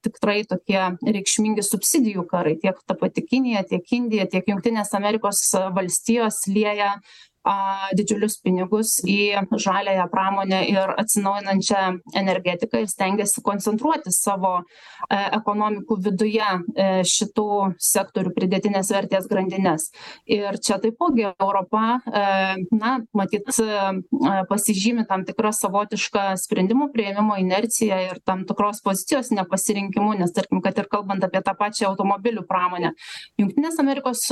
tikrai 0.04 0.42
tokie 0.50 0.82
reikšmingi 1.08 1.64
subsidijų 1.64 2.28
karai 2.28 2.58
tiek 2.60 2.78
ta 2.84 3.00
pati 3.00 3.24
kinija 3.24 3.64
tiek 3.70 3.96
indija 3.96 4.28
tiek 4.28 4.52
jungtinės 4.52 4.92
amerikos 4.98 5.46
valstijos 5.74 6.34
jos 6.34 6.43
lieja 6.48 7.02
a 7.44 7.90
didžiulius 7.98 8.38
pinigus 8.44 8.98
į 9.04 9.36
žaliąją 9.52 10.06
pramonę 10.12 10.62
ir 10.72 10.94
atsinaujinančią 10.96 11.82
energetiką 12.20 12.84
ir 12.84 12.90
stengiasi 12.92 13.44
koncentruoti 13.44 14.14
savo 14.16 14.54
e 15.12 15.20
ekonomikų 15.38 15.98
viduje 16.08 16.46
e 16.76 16.88
šitų 17.08 17.48
sektorių 17.84 18.32
pridėtinės 18.38 18.92
vertės 18.96 19.28
grandines 19.32 19.90
ir 20.26 20.56
čia 20.64 20.80
taipogi 20.84 21.28
europa 21.32 22.00
e 22.08 22.24
na 22.72 22.94
matyt 23.14 23.52
e 23.60 23.92
pasižymi 24.50 25.08
tam 25.10 25.26
tikra 25.28 25.52
savotiška 25.56 26.38
sprendimų 26.40 26.90
priėmimo 26.96 27.38
inercija 27.42 28.00
ir 28.08 28.22
tam 28.26 28.46
tikros 28.48 28.82
pozicijos 28.86 29.34
nepasirinkimu 29.36 30.16
nes 30.22 30.32
tarkim 30.32 30.62
kad 30.64 30.80
ir 30.80 30.88
kalbant 30.92 31.24
apie 31.28 31.42
tą 31.44 31.56
pačią 31.60 31.90
automobilių 31.92 32.46
pramonę. 32.48 32.94
Jungtinės 33.42 33.80
amerikos 33.82 34.26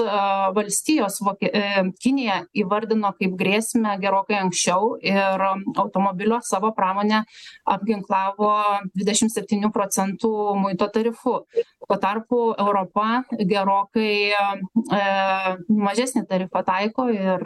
valstijos 0.55 1.19
vokie 1.25 1.51
e 1.51 1.83
kinija 1.99 2.45
įvardino 2.63 3.00
įvardino 3.01 3.13
kaip 3.17 3.33
grėsmę 3.39 3.95
gerokai 4.01 4.37
anksčiau 4.39 4.97
ir 5.01 5.41
automobilio 5.75 6.39
savo 6.43 6.71
pramonę 6.73 7.23
apginklavo 7.65 8.51
dvidešim 8.95 9.29
septynių 9.29 9.71
procentų 9.73 10.31
muito 10.61 10.87
tarifu 10.87 11.45
tuo 11.87 11.97
tarpu 12.01 12.39
europa 12.59 13.23
gerokai 13.49 14.13
e 14.31 15.01
mažesnį 15.67 16.25
tarifą 16.29 16.63
taiko 16.67 17.07
ir 17.13 17.45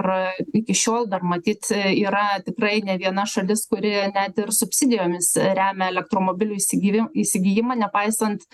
iki 0.53 0.75
šiol 0.75 1.09
dar 1.11 1.23
matyt 1.23 1.71
yra 1.71 2.41
tikrai 2.45 2.81
ne 2.85 2.97
viena 3.01 3.25
šalis 3.29 3.65
kuri 3.71 3.93
net 4.13 4.39
ir 4.41 4.51
subsidijomis 4.55 5.33
remia 5.57 5.89
elektromobilių 5.93 6.59
įsigyvi 6.59 7.05
įsigijimą 7.25 7.77
nepaisant 7.79 8.45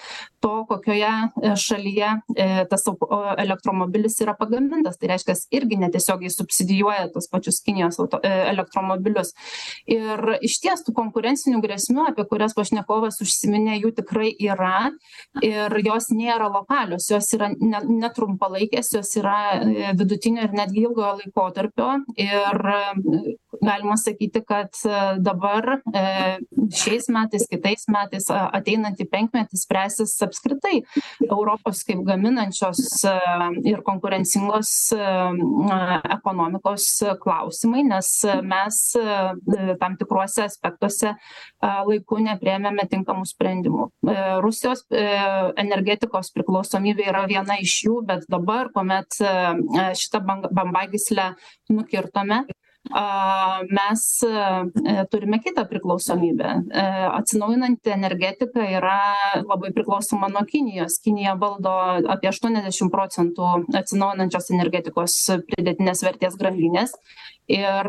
to 0.42 0.54
kokioje 0.70 1.12
šalyje 1.62 2.12
e 2.38 2.48
tas 2.70 2.86
elektromobilis 3.38 4.18
yra 4.24 4.34
pagamintas. 4.38 4.98
Tai 5.00 5.12
reiškias 5.12 5.46
irgi 5.54 5.78
netiesiogiai 5.82 6.32
subsidijuoja 6.34 7.10
tuos 7.14 7.30
pačius 7.32 7.62
kinijos 7.66 8.00
auto 8.02 8.20
elektromobilius. 8.24 9.34
Ir 9.90 10.38
išties 10.42 10.86
tų 10.88 10.96
konkurencinių 10.98 11.62
grėsmių 11.64 12.08
apie 12.12 12.26
kurias 12.30 12.56
pašnekovas 12.58 13.22
užsiminė 13.24 13.80
jų 13.82 13.94
tikrai 14.02 14.32
yra. 14.40 14.92
Ir 15.46 15.71
jos 15.80 16.10
nėra 16.12 16.50
lokalios 16.52 17.08
jos 17.12 17.30
yra 17.38 17.50
ne 17.60 17.82
ne 18.02 18.10
trumpalaikės 18.16 18.92
jos 18.98 19.14
yra 19.22 19.38
vidutinio 20.00 20.48
ir 20.48 20.58
netgi 20.62 20.86
ilgojo 20.88 21.14
laikotarpio 21.22 21.94
ir 22.28 22.66
galima 23.60 23.98
sakyti 23.98 24.42
kad 24.48 24.70
dabar 25.20 25.82
e 25.96 26.04
šiais 26.72 27.10
metais 27.12 27.48
kitais 27.52 27.86
metais 27.92 28.30
ateinantį 28.32 29.08
penkmetį 29.12 29.60
spręsis 29.60 30.16
apskritai 30.26 30.82
europos 31.28 31.84
kaip 31.88 32.04
gaminančios 32.08 32.82
ir 33.68 33.82
konkurencingos 33.88 34.72
ekonomikos 36.18 36.88
klausimai 37.24 37.84
nes 37.88 38.12
mes 38.48 38.80
tam 39.82 39.98
tikruose 40.00 40.46
aspektuose 40.48 41.16
laiku 41.62 42.22
nepriėmėme 42.24 42.88
tinkamų 42.92 43.28
sprendimų. 43.30 43.90
Rusijos 44.44 44.86
energetikos 44.92 46.32
priklausomybė 46.36 47.10
yra 47.12 47.26
viena 47.30 47.60
iš 47.62 47.78
jų 47.86 48.02
bet 48.08 48.26
dabar 48.32 48.72
kuomet 48.74 49.20
šitą 50.00 50.24
bang 50.26 50.48
bambagyslę 50.52 51.32
nukirtome 51.72 52.44
a 52.90 53.62
mes 53.70 54.24
turime 55.12 55.40
kitą 55.40 55.66
priklausomybę. 55.66 56.64
E 56.74 56.86
atsinaujinanti 57.12 57.90
energetika 57.94 58.66
yra 58.66 59.00
labai 59.46 59.72
priklausoma 59.76 60.30
nuo 60.30 60.42
kinijos. 60.50 60.98
Kinija 61.06 61.36
valdo 61.40 61.74
apie 62.10 62.32
aštuoniasdešim 62.32 62.90
procentų 62.94 63.52
atsinaujinančios 63.78 64.50
energetikos 64.56 65.18
pridėtinės 65.52 66.02
vertės 66.08 66.40
grandinės. 66.42 66.98
Ir 67.52 67.88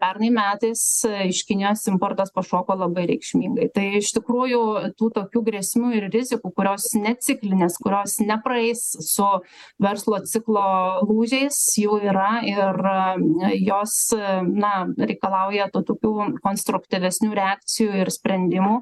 pernai 0.00 0.28
metais 0.34 0.80
iš 1.24 1.44
kinijos 1.48 1.86
importas 1.88 2.32
pašoko 2.34 2.74
labai 2.76 3.06
reikšmingai. 3.08 3.70
Tai 3.74 3.86
iš 4.00 4.10
tikrųjų 4.18 4.62
tų 4.98 5.10
tokių 5.16 5.42
grėsmių 5.46 5.92
ir 5.96 6.08
rizikų 6.12 6.52
kurios 6.56 6.90
neciklinės 6.98 7.78
kurios 7.80 8.18
nepraeis 8.20 8.82
su 9.00 9.28
verslo 9.80 10.20
ciklo 10.28 10.66
lūžiais 11.08 11.62
jų 11.80 12.00
yra 12.10 12.42
ir 12.44 12.82
jos 13.62 13.96
na 14.46 14.72
reikalauja 14.98 15.68
tų 15.72 15.84
tokių 15.92 16.12
konstruktyvesnių 16.44 17.32
reakcijų 17.36 18.02
ir 18.02 18.12
sprendimų. 18.12 18.80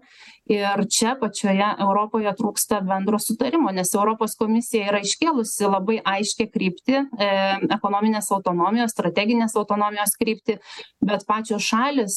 Ir 0.48 0.80
čia 0.88 1.12
pačioje 1.20 1.66
europoje 1.84 2.30
trūksta 2.38 2.80
bendro 2.86 3.18
sutarimo 3.20 3.68
nes 3.74 3.90
europos 3.92 4.32
komisija 4.40 4.86
yra 4.88 5.02
iškėlusi 5.04 5.68
labai 5.68 5.98
aiškią 6.00 6.46
kryptį 6.54 7.02
e 7.20 7.28
ekonominės 7.76 8.30
autonomijos 8.32 8.94
strateginės 8.96 9.58
autonomijos 9.60 10.16
kryptį 10.16 10.56
bet 11.04 11.26
pačios 11.28 11.66
šalys 11.68 12.16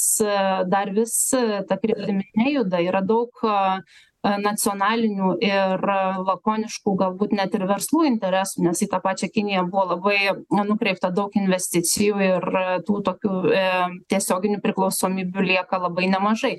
dar 0.71 0.93
vis 0.95 1.17
ta 1.67 1.77
kryptimi 1.81 2.29
nejuda. 2.39 2.79
Yra 2.87 3.03
daug 3.03 3.35
nacionalinių 4.21 5.35
ir 5.41 5.85
lakoniškų 6.27 6.93
galbūt 6.99 7.33
net 7.37 7.55
ir 7.57 7.65
verslų 7.69 8.05
interesų 8.09 8.65
nes 8.67 8.81
į 8.85 8.87
tą 8.91 8.99
pačią 9.01 9.31
kiniją 9.33 9.65
buvo 9.69 9.95
labai 9.95 10.35
nukreipta 10.53 11.09
daug 11.13 11.33
investicijų 11.37 12.21
ir 12.25 12.47
tų 12.87 13.01
tokių 13.07 13.33
e 13.49 13.63
tiesioginių 14.11 14.61
priklausomybių 14.61 15.45
lieka 15.47 15.79
labai 15.81 16.09
nemažai. 16.11 16.53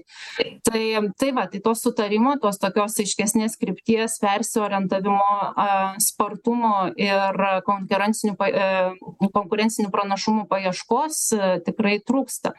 Tai 0.67 0.83
tai 1.19 1.31
va 1.37 1.47
tai 1.51 1.63
to 1.65 1.75
sutarimo 1.79 2.35
tos 2.43 2.59
tokios 2.63 2.99
aiškesnės 3.03 3.57
krypties 3.61 4.19
persiorientavimo 4.23 5.55
spartumo 6.03 6.91
ir 6.99 7.43
konkurencinių 7.69 8.35
e 8.49 9.31
konkurencinių 9.33 9.93
pranašumų 9.95 10.47
paieškos 10.51 11.21
tikrai 11.67 11.99
trūksta. 12.03 12.55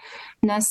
Nes 0.48 0.70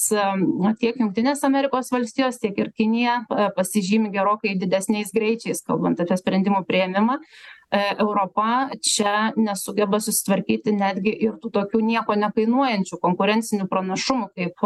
tiek 0.81 0.99
jungtinės 1.01 1.45
amerikos 1.49 1.93
valstijos 1.93 2.41
tiek 2.43 2.57
ir 2.59 2.73
kinija 2.77 3.23
pasižymi 3.57 4.12
gerokai 4.23 4.55
didesniais 4.59 5.12
greičiais 5.14 5.64
kalbant 5.67 6.00
apie 6.02 6.19
sprendimų 6.21 6.62
priėmimą 6.71 7.19
europa 7.73 8.69
čia 8.85 9.33
nesugeba 9.37 10.00
susitvarkyti 10.00 10.75
netgi 10.76 11.12
ir 11.26 11.38
tų 11.41 11.50
tokių 11.55 11.81
nieko 11.87 12.17
nekainuojančių 12.21 12.99
konkurencinių 13.00 13.67
pranašumų 13.71 14.29
kaip 14.37 14.64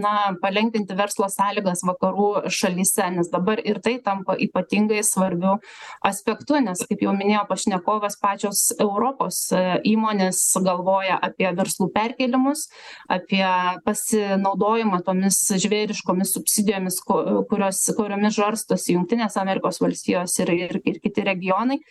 na 0.00 0.14
palengvinti 0.40 0.96
verslo 0.96 1.28
sąlygas 1.32 1.84
vakarų 1.84 2.48
šalyse 2.52 3.10
nes 3.18 3.28
dabar 3.32 3.60
ir 3.60 3.82
tai 3.84 3.98
tampa 4.04 4.36
ypatingai 4.40 5.02
svarbiu 5.04 5.58
aspektu 6.00 6.60
nes 6.64 6.80
kaip 6.88 7.04
jau 7.04 7.12
minėjo 7.16 7.44
pašnekovas 7.50 8.16
pačios 8.22 8.64
europos 8.80 9.42
įmonės 9.88 10.40
galvoja 10.64 11.18
apie 11.20 11.50
verslų 11.58 11.90
perkėlimus 11.92 12.68
apie 13.12 13.44
pasinaudojimą 13.84 15.02
tomis 15.04 15.42
žvėriškomis 15.66 16.32
subsidijomis 16.38 17.00
ku 17.04 17.20
kurios 17.50 17.84
kuriomis 17.98 18.40
žarstosi 18.40 18.96
jungtinės 18.96 19.36
amerikos 19.42 19.82
valstijos 19.84 20.38
ir 20.40 20.56
ir 20.56 20.80
ir 20.80 21.00
kiti 21.04 21.28
regionai 21.28 21.82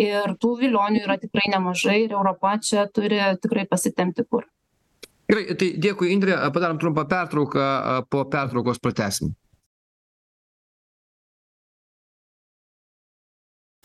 ir 0.00 0.36
tų 0.42 0.52
vilionių 0.60 1.02
yra 1.04 1.16
tikrai 1.22 1.48
nemažai 1.52 2.02
ir 2.04 2.14
europa 2.16 2.56
čia 2.62 2.86
turi 2.92 3.20
tikrai 3.42 3.66
pasitempti 3.70 4.26
kur. 4.28 4.46
Gerai 5.26 5.56
tai 5.58 5.72
dėkui 5.82 6.12
indre 6.14 6.36
padarom 6.54 6.78
trumpą 6.78 7.06
pertrauką 7.10 7.66
po 8.10 8.24
pertraukos 8.30 8.78
pratęsim. 8.78 9.34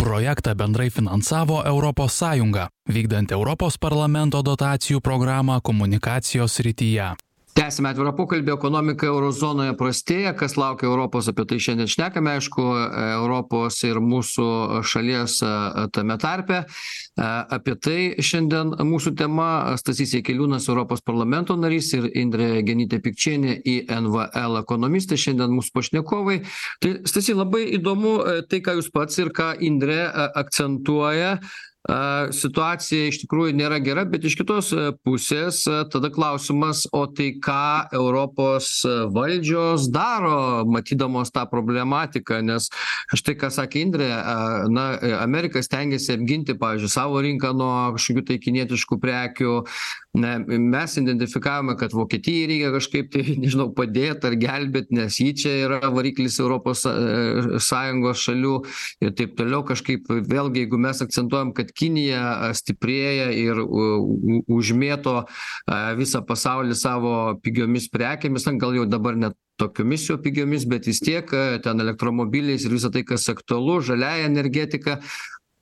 Projektą 0.02 0.56
bendrai 0.56 0.90
finansavo 0.90 1.64
europos 1.66 2.14
sąjunga 2.18 2.68
vykdant 2.90 3.32
europos 3.32 3.78
parlamento 3.78 4.42
dotacijų 4.44 5.02
programą 5.02 5.62
komunikacijos 5.62 6.58
srityje 6.58 7.14
tęsiame 7.58 7.92
atvirą 7.92 8.12
pokalbį. 8.18 8.54
Ekonomika 8.54 9.08
euro 9.10 9.32
zonoje 9.36 9.74
prastėja. 9.80 10.34
Kas 10.38 10.58
laukia 10.60 10.88
europos 10.90 11.30
apie 11.32 11.46
tai 11.50 11.60
šiandien 11.64 11.90
šnekame 11.92 12.36
aišku 12.38 12.66
europos 13.22 13.80
ir 13.88 14.00
mūsų 14.04 14.48
šalies 14.88 15.38
tame 15.96 16.18
tarpe. 16.22 16.64
Apie 17.18 17.76
tai 17.76 17.98
šiandien 18.24 18.76
mūsų 18.88 19.16
tema. 19.20 19.50
Stasys 19.82 20.16
jakeliūnas 20.18 20.70
europos 20.72 21.04
parlamento 21.06 21.58
narys 21.60 21.92
ir 21.98 22.10
indrė 22.12 22.62
genytė 22.68 23.02
pikčienė 23.04 23.58
invl 23.78 24.62
ekonomistė. 24.62 25.20
Šiandien 25.20 25.56
mūsų 25.56 25.76
pašnekovai. 25.80 26.38
Tai 26.84 26.94
stasy 27.10 27.36
labai 27.38 27.66
įdomu 27.80 28.18
tai 28.52 28.62
ką 28.64 28.80
jūs 28.80 28.92
pats 28.94 29.20
ir 29.22 29.34
ką 29.36 29.54
indrė 29.64 30.04
akcentuoja 30.40 31.38
situacija 31.82 33.08
iš 33.10 33.24
tikrųjų 33.24 33.56
nėra 33.58 33.80
gera 33.82 34.04
bet 34.06 34.26
iš 34.28 34.36
kitos 34.38 34.70
pusės 35.02 35.64
tada 35.66 36.12
klausimas 36.14 36.84
o 36.94 37.08
tai 37.10 37.32
ką 37.42 37.90
europos 37.98 38.84
valdžios 38.86 39.88
daro 39.90 40.62
matydamos 40.70 41.34
tą 41.34 41.48
problematiką? 41.50 42.44
Nes 42.46 42.70
štai 43.18 43.36
ką 43.40 43.50
sakė 43.50 43.82
indrė 43.82 44.12
na 44.70 44.86
amerika 45.24 45.64
stengiasi 45.66 46.14
apginti 46.20 46.54
pavyzdžiui 46.62 46.94
savo 46.94 47.24
rinką 47.26 47.56
nuo 47.58 47.74
kažkokių 47.98 48.28
tai 48.30 48.38
kinietiškų 48.46 49.02
prekių 49.02 49.58
na 50.14 50.38
mes 50.40 50.98
identifikavome 50.98 51.78
kad 51.80 51.94
vokietijai 51.94 52.48
reikia 52.50 52.72
kažkaip 52.74 53.12
tai 53.14 53.24
nežinau 53.44 53.70
padėt 53.76 54.26
ar 54.28 54.36
gelbėt 54.40 54.92
nes 54.92 55.20
ji 55.22 55.32
čia 55.44 55.54
yra 55.68 55.92
variklis 55.94 56.40
europos 56.44 56.84
sąjungos 56.84 58.26
šalių 58.26 58.56
ir 59.06 59.14
taip 59.16 59.38
toliau. 59.40 59.64
Kažkaip 59.68 60.10
vėlgi 60.10 60.66
jeigu 60.66 60.80
mes 60.82 61.04
akcentuojam 61.06 61.54
kad 61.56 61.72
kinija 61.72 62.52
stiprėja 62.58 63.30
ir 63.36 63.62
u 63.64 64.42
užmėto 64.52 65.22
visą 66.00 66.24
pasaulį 66.28 66.76
savo 66.76 67.16
pigiomis 67.44 67.88
prekėmis 67.94 68.48
na 68.50 68.58
gal 68.60 68.76
jau 68.76 68.88
dabar 68.90 69.16
ne 69.16 69.32
tokiomis 69.62 70.10
jau 70.10 70.18
pigiomis 70.22 70.66
bet 70.68 70.88
vis 70.90 71.00
tiek 71.04 71.30
ten 71.64 71.84
elektromobiliais 71.84 72.66
ir 72.66 72.76
visa 72.76 72.92
tai 72.92 73.06
kas 73.08 73.30
aktualu 73.32 73.80
žaliąja 73.92 74.28
energetika 74.28 75.00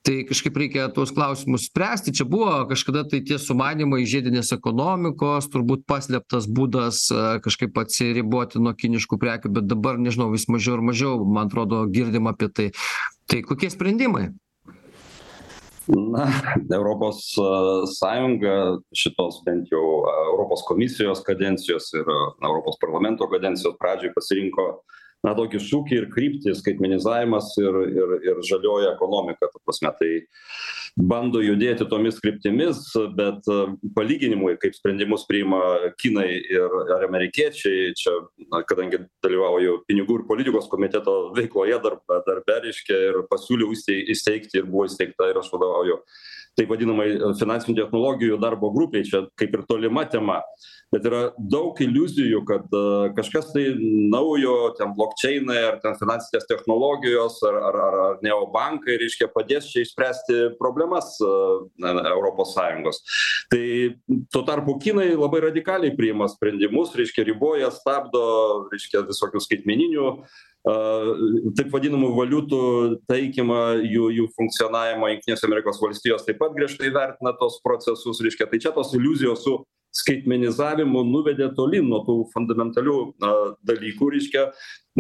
tai 0.09 0.23
kažkaip 0.25 0.57
reikia 0.57 0.87
tuos 0.89 1.11
klausimus 1.13 1.67
spręsti. 1.69 2.13
Čia 2.17 2.25
buvo 2.25 2.65
kažkada 2.71 3.03
tai 3.05 3.21
tie 3.21 3.37
sumanymai 3.37 4.01
žiedinės 4.09 4.49
ekonomikos 4.55 5.45
turbūt 5.53 5.85
paslėptas 5.89 6.49
būdas 6.49 7.05
kažkaip 7.45 7.77
atsiriboti 7.77 8.61
nuo 8.63 8.73
kiniškų 8.73 9.19
prekių 9.21 9.53
bet 9.59 9.69
dabar 9.69 10.01
nežinau 10.01 10.31
vis 10.33 10.47
mažiau 10.49 10.79
ir 10.79 10.85
mažiau 10.89 11.21
man 11.21 11.45
atrodo 11.45 11.83
girdim 11.93 12.29
apie 12.31 12.49
tai. 12.49 12.69
Tai 13.29 13.43
kokie 13.45 13.69
sprendimai? 13.69 14.31
Na 15.89 16.25
europos 16.73 17.21
sąjunga 17.97 18.81
šitos 18.93 19.43
bent 19.45 19.69
jau 19.69 19.85
europos 20.31 20.65
komisijos 20.65 21.21
kadencijos 21.25 21.93
ir 21.97 22.09
europos 22.09 22.81
parlamento 22.81 23.29
kadencijos 23.29 23.77
pradžioj 23.77 24.13
pasirinko 24.17 24.71
na 25.25 25.33
tokį 25.35 25.59
šūkį 25.63 25.97
ir 25.97 26.07
kryptį 26.13 26.53
skaitmenizavimas 26.55 27.51
ir 27.59 27.77
ir 27.91 28.13
ir 28.29 28.41
žalioji 28.47 28.89
ekonomika 28.93 29.49
ta 29.51 29.59
prasme 29.65 29.91
tai 29.99 30.11
bando 31.11 31.41
judėti 31.43 31.87
tomis 31.91 32.19
kryptimis 32.23 32.81
bet 33.17 33.49
palyginimui 33.97 34.55
kaip 34.61 34.77
sprendimus 34.77 35.25
priima 35.29 35.59
kinai 35.99 36.29
ir 36.39 36.77
ar 36.95 37.05
amerikiečiai 37.09 37.91
čia 37.99 38.15
na 38.47 38.63
kadangi 38.67 39.03
dalyvauju 39.25 39.81
pinigų 39.91 40.21
ir 40.21 40.27
politikos 40.31 40.71
komiteto 40.71 41.17
veikloje 41.35 41.81
dar 41.83 41.99
darbe 42.27 42.59
reiškia 42.65 43.03
ir 43.11 43.21
pasiūliau 43.31 43.75
įstei 43.75 44.01
įsteigti 44.15 44.61
ir 44.61 44.71
buvo 44.71 44.87
įsteigta 44.87 45.29
ir 45.33 45.43
aš 45.43 45.51
vadovauju 45.55 45.99
taip 46.59 46.73
vadinamai 46.73 47.07
finansinių 47.39 47.77
technologijų 47.79 48.39
darbo 48.41 48.73
grupei 48.75 49.05
čia 49.07 49.25
kaip 49.39 49.55
ir 49.55 49.65
tolima 49.69 50.03
tema. 50.09 50.41
Bet 50.89 51.05
yra 51.05 51.19
daug 51.37 51.77
iliuzijų 51.85 52.41
kad 52.49 52.73
kažkas 53.17 53.51
tai 53.53 53.67
naujo 54.09 54.73
ten 54.79 54.95
blokčeinai 54.97 55.59
ar 55.67 55.77
ten 55.83 55.95
finansinės 55.99 56.47
technologijos 56.49 57.37
ar 57.45 57.59
ar 57.69 57.79
ar 57.85 57.97
ar 58.07 58.19
neobankai 58.25 58.97
reiškia 58.99 59.29
padės 59.33 59.69
čia 59.69 59.85
išspręsti 59.85 60.39
problemas 60.59 61.13
na 61.79 61.93
europos 62.09 62.55
sąjungos. 62.57 63.03
Tai 63.53 63.63
tuo 64.33 64.43
tarpu 64.47 64.79
kinai 64.81 65.11
labai 65.13 65.45
radikaliai 65.47 65.95
priima 65.95 66.27
sprendimus 66.31 66.95
reiškia 66.97 67.27
riboja 67.29 67.71
stabdo 67.75 68.23
reiškia 68.73 69.05
visokių 69.07 69.45
skaitmeninių 69.45 70.09
taip 71.57 71.71
vadinamų 71.73 72.11
valiutų 72.17 72.61
taikymą 73.09 73.59
jų 73.85 74.11
jų 74.17 74.27
funkcionavimą 74.35 75.13
jungtinės 75.13 75.43
amerikos 75.47 75.81
valstijos 75.81 76.25
taip 76.27 76.39
pat 76.41 76.55
griežtai 76.57 76.91
vertina 76.95 77.33
tuos 77.39 77.59
procesus 77.63 78.21
reiškia 78.25 78.49
tai 78.51 78.61
čia 78.63 78.73
tos 78.75 78.93
iliuzijos 78.97 79.43
su 79.45 79.59
skaitmenizavimu 79.95 81.01
nuvedė 81.07 81.49
tolyn 81.57 81.87
nuo 81.89 82.03
tų 82.05 82.15
fundamentalių 82.33 82.97
na 83.21 83.31
dalykų 83.65 84.11
reiškia 84.13 84.45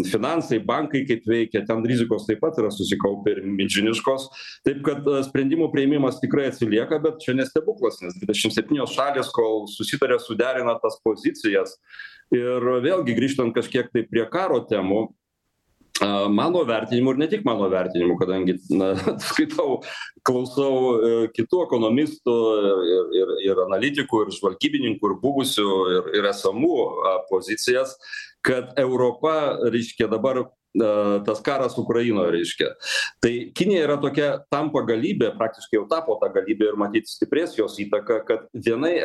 finansai 0.09 0.61
bankai 0.65 1.03
kaip 1.05 1.27
veikia 1.29 1.61
ten 1.67 1.83
rizikos 1.85 2.25
taip 2.25 2.41
pat 2.41 2.57
yra 2.61 2.71
susikaupę 2.73 3.35
ir 3.35 3.41
milžiniškos 3.45 4.29
taip 4.65 4.81
kad 4.87 5.05
sprendimų 5.27 5.69
priėmimas 5.75 6.21
tikrai 6.23 6.47
atsilieka 6.49 7.01
bet 7.03 7.21
čia 7.25 7.35
ne 7.37 7.45
stebuklas 7.45 8.01
nes 8.01 8.17
dvidešim 8.17 8.55
septynios 8.55 8.95
šalys 8.95 9.29
kol 9.35 9.67
susitaria 9.69 10.17
suderina 10.23 10.77
tas 10.81 10.97
pozicijas 11.05 11.77
ir 12.33 12.69
vėlgi 12.85 13.17
grįžtant 13.17 13.53
kažkiek 13.53 13.91
tai 13.93 14.07
prie 14.09 14.25
karo 14.31 14.63
temų 14.69 15.09
mano 16.29 16.63
vertinimu 16.67 17.11
ir 17.13 17.17
ne 17.17 17.27
tik 17.27 17.45
mano 17.45 17.69
vertinimu 17.71 18.17
kadangi 18.19 18.55
na 18.69 18.93
skaitau 19.29 19.79
klausau 20.27 21.29
kitų 21.35 21.63
ekonomistų 21.65 22.37
ir 22.93 23.17
ir 23.21 23.33
ir 23.49 23.63
analitikų 23.65 24.23
ir 24.25 24.35
žvalgybininkų 24.37 25.11
ir 25.11 25.17
buvusių 25.23 25.67
ir 25.95 26.13
ir 26.19 26.29
esamų 26.31 26.77
pozicijas 27.31 27.97
kad 28.45 28.73
europa 28.79 29.59
reiškia 29.73 30.07
dabar 30.11 30.45
a 30.45 30.47
tas 31.25 31.41
karas 31.41 31.77
ukrainoj 31.77 32.29
reiškia. 32.31 32.67
Tai 33.19 33.31
kinija 33.57 33.87
yra 33.87 33.97
tokia 34.01 34.27
tampa 34.53 34.83
galybė 34.85 35.31
praktiškai 35.37 35.79
jau 35.79 35.87
tapo 35.89 36.17
ta 36.21 36.29
galybė 36.29 36.69
ir 36.69 36.77
matyt 36.77 37.09
stiprės 37.09 37.57
jos 37.57 37.79
įtaka 37.81 38.21
kad 38.27 38.45
vienai 38.53 38.99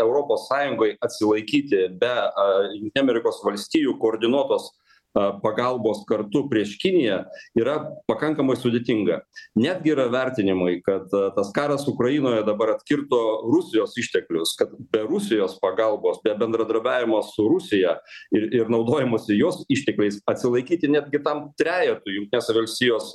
sąjungai 0.45 0.97
atsilaikyti 1.01 1.89
be 2.01 2.13
a 2.13 2.47
jungtinių 2.69 3.03
amerikos 3.03 3.41
valstijų 3.47 3.97
koordinuotos 3.99 4.69
a 4.69 4.84
pagalbos 5.15 6.03
kartu 6.09 6.45
prieš 6.51 6.75
kiniją 6.83 7.21
yra 7.59 7.77
pakankamai 8.11 8.57
sudėtinga. 8.59 9.21
Netgi 9.59 9.95
yra 9.95 10.09
vertinimai 10.13 10.79
kad 10.85 11.11
tas 11.37 11.53
karas 11.55 11.87
ukrainoje 11.91 12.43
dabar 12.47 12.75
atkirto 12.75 13.21
rusijos 13.53 13.95
išteklius 14.01 14.57
kad 14.59 14.75
be 14.93 15.05
rusijos 15.07 15.57
pagalbos 15.63 16.21
be 16.25 16.35
bendradarbiavimo 16.39 17.23
su 17.31 17.47
rusija 17.49 17.99
ir 18.35 18.49
ir 18.55 18.71
naudojimosi 18.73 19.39
jos 19.39 19.63
ištekliais 19.69 20.21
atsilaikyti 20.31 20.91
netgi 20.91 21.23
tam 21.25 21.47
trejetui 21.59 22.19
jungtinės 22.19 22.51
valstijos 22.59 23.13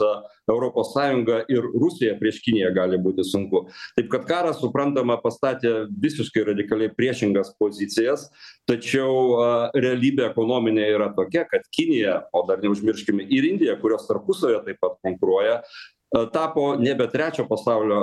europos 0.49 0.93
sąjunga 0.93 1.43
ir 1.51 1.65
rusija 1.73 2.17
prieš 2.19 2.41
kiniją 2.45 2.73
gali 2.75 2.99
būti 3.01 3.25
sunku. 3.27 3.65
Taip 3.97 4.09
kad 4.13 4.25
karas 4.29 4.59
suprantama 4.63 5.19
pastatė 5.21 5.85
visiškai 6.01 6.47
radikaliai 6.51 6.93
priešingas 6.95 7.53
pozicijas 7.59 8.27
tačiau 8.69 9.71
realybė 9.75 10.29
ekonominė 10.29 10.89
yra 10.95 11.11
tokia 11.15 11.45
kad 11.49 11.65
kinija 11.75 12.23
o 12.33 12.45
dar 12.49 12.61
neužmirškim 12.63 13.23
ir 13.25 13.47
indija 13.53 13.77
kurios 13.81 14.07
tarpusavyje 14.09 14.65
taip 14.67 14.83
pat 14.83 14.99
konkuruoja 15.05 15.61
tapo 16.33 16.75
nebe 16.75 17.05
trečio 17.07 17.45
pasaulio 17.49 17.99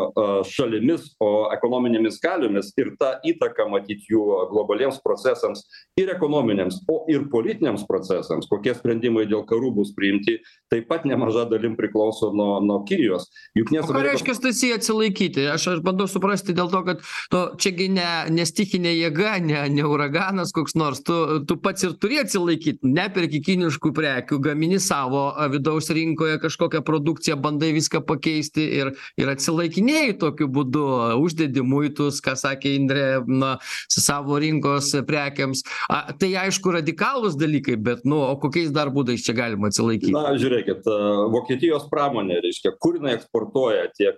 šalimis 0.47 1.09
o 1.23 1.31
ekonominėmis 1.55 2.21
galiomis 2.23 2.71
ir 2.79 2.93
ta 3.01 3.17
įtaka 3.27 3.67
matyt 3.71 4.07
jų 4.11 4.23
globaliems 4.53 5.01
procesams 5.03 5.65
ir 5.99 6.13
ekonominiams 6.15 6.85
o 6.93 7.01
ir 7.11 7.27
politiniams 7.33 7.83
procesams 7.89 8.47
kokie 8.51 8.77
sprendimai 8.79 9.27
dėl 9.27 9.43
karų 9.49 9.73
bus 9.81 9.91
priimti 9.97 10.39
taip 10.71 10.89
pat 10.89 11.05
nemaža 11.07 11.45
dalim 11.51 11.77
priklauso 11.79 12.33
nuo 12.35 12.59
nuo 12.65 12.81
kinijos. 12.89 13.29
Jungtinės 13.55 13.87
ką 13.87 14.03
reiškia 14.03 14.35
stasy 14.35 14.73
atsilaikyti? 14.75 15.45
Aš 15.53 15.69
aš 15.77 15.83
bandau 15.87 16.09
suprasti 16.11 16.57
dėl 16.57 16.71
to 16.73 16.81
kad 16.89 17.05
nu 17.33 17.43
čia 17.63 17.71
gi 17.77 17.87
ne 17.95 18.07
ne 18.35 18.47
stichinė 18.49 18.95
jėga 18.97 19.37
ne 19.45 19.63
ne 19.71 19.85
uraganas 19.87 20.51
koks 20.57 20.75
nors. 20.79 21.03
Tu 21.07 21.17
tu 21.47 21.59
pats 21.63 21.87
ir 21.87 21.95
turi 22.03 22.19
atsilaikyt 22.23 22.83
neperki 22.83 23.43
kiniškų 23.47 23.93
prekių 23.95 24.41
gamini 24.43 24.81
savo 24.83 25.29
vidaus 25.53 25.91
rinkoje 25.95 26.41
kažkokią 26.43 26.83
produkciją 26.87 27.39
bandai 27.43 27.71
viską 27.77 28.03
pakeisti 28.09 28.67
ir 28.81 28.93
ir 29.21 29.33
atsilaikinėji 29.37 30.19
tokiu 30.23 30.51
būdu 30.51 30.85
uždedi 31.23 31.63
muitus 31.63 32.19
ką 32.25 32.35
sakė 32.39 32.75
indrė 32.81 33.07
na 33.27 33.55
savo 33.93 34.41
rinkos 34.43 34.91
prekėms 35.07 35.63
a 35.93 36.03
tai 36.19 36.35
aišku 36.43 36.75
radikalūs 36.75 37.39
dalykai 37.39 37.79
bet 37.79 38.05
nu 38.05 38.19
o 38.27 38.35
kokiais 38.43 38.75
dar 38.75 38.91
būdais 38.91 39.23
čia 39.23 39.37
galima 39.37 39.71
atsilaikyt 39.71 40.11
žiūrėkit 40.57 40.87
vokietijos 41.33 41.89
pramonė 41.91 42.41
reiškia 42.41 42.73
kur 42.81 42.97
jinai 42.97 43.17
eksportuoja 43.17 43.91
tiek 43.97 44.17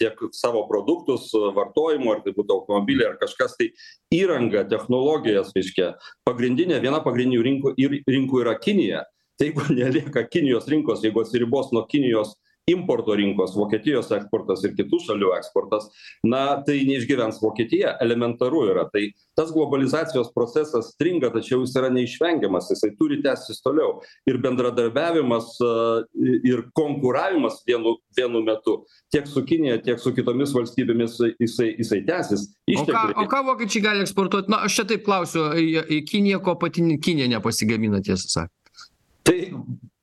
tiek 0.00 0.20
savo 0.32 0.64
produktus 0.70 1.28
vartojimo 1.32 2.14
ar 2.14 2.22
tai 2.24 2.32
būtų 2.36 2.56
automobiliai 2.60 3.10
ar 3.10 3.18
kažkas 3.20 3.56
tai 3.58 3.70
įrangą 4.14 4.66
technologijas 4.70 5.52
reiškia 5.56 5.94
pagrindinė 6.24 6.80
viena 6.80 7.02
pagrindinių 7.04 7.44
rinkų 7.46 7.74
ir 7.76 8.00
rinkų 8.06 8.42
yra 8.44 8.56
kinija. 8.58 9.04
Tai 9.36 9.50
jeigu 9.50 9.68
nelieka 9.78 10.24
kinijos 10.30 10.68
rinkos 10.68 11.04
jeigu 11.04 11.22
atsiribos 11.22 11.72
nuo 11.72 11.84
kinijos 11.90 12.36
importo 12.66 13.14
rinkos 13.14 13.54
vokietijos 13.54 14.08
eksportas 14.16 14.64
ir 14.66 14.72
kitų 14.74 14.98
šalių 15.04 15.28
eksportas 15.36 15.86
na 16.26 16.58
tai 16.66 16.80
neišgyvens 16.88 17.38
vokietija 17.38 17.92
elementaru 18.02 18.64
yra. 18.72 18.88
Tai 18.90 19.04
tas 19.38 19.52
globalizacijos 19.54 20.32
procesas 20.34 20.90
stringa 20.96 21.30
tačiau 21.34 21.62
jis 21.62 21.76
yra 21.78 21.92
neišvengiamas 21.94 22.72
jisai 22.72 22.90
turi 22.98 23.20
tęstis 23.22 23.62
toliau. 23.62 24.00
Ir 24.26 24.40
bendradarbiavimas 24.42 25.52
ir 26.42 26.66
konkuravimas 26.74 27.62
vienu 27.68 27.96
vienu 28.18 28.42
metu 28.42 28.80
tiek 29.14 29.30
su 29.30 29.44
kinija 29.46 29.78
tiek 29.86 30.02
su 30.02 30.10
kitomis 30.16 30.54
valstybėmis 30.56 31.20
jisai 31.38 31.70
jisai 31.78 32.02
tęsis. 32.08 32.48
O 32.80 32.86
ką 32.90 33.06
o 33.14 33.30
ką 33.30 33.44
vokiečiai 33.52 33.86
gali 33.86 34.06
eksportuot 34.06 34.50
na 34.50 34.64
aš 34.66 34.80
čia 34.80 34.90
taip 34.90 35.06
klausiu 35.06 35.52
į 35.54 35.86
į 35.86 36.02
kiniją 36.10 36.42
ko 36.42 36.58
pati 36.58 36.82
kinija 36.98 37.30
nepasigamina 37.36 38.02
tiesą 38.02 38.26
sakant? 38.26 38.52
Tai 39.26 39.38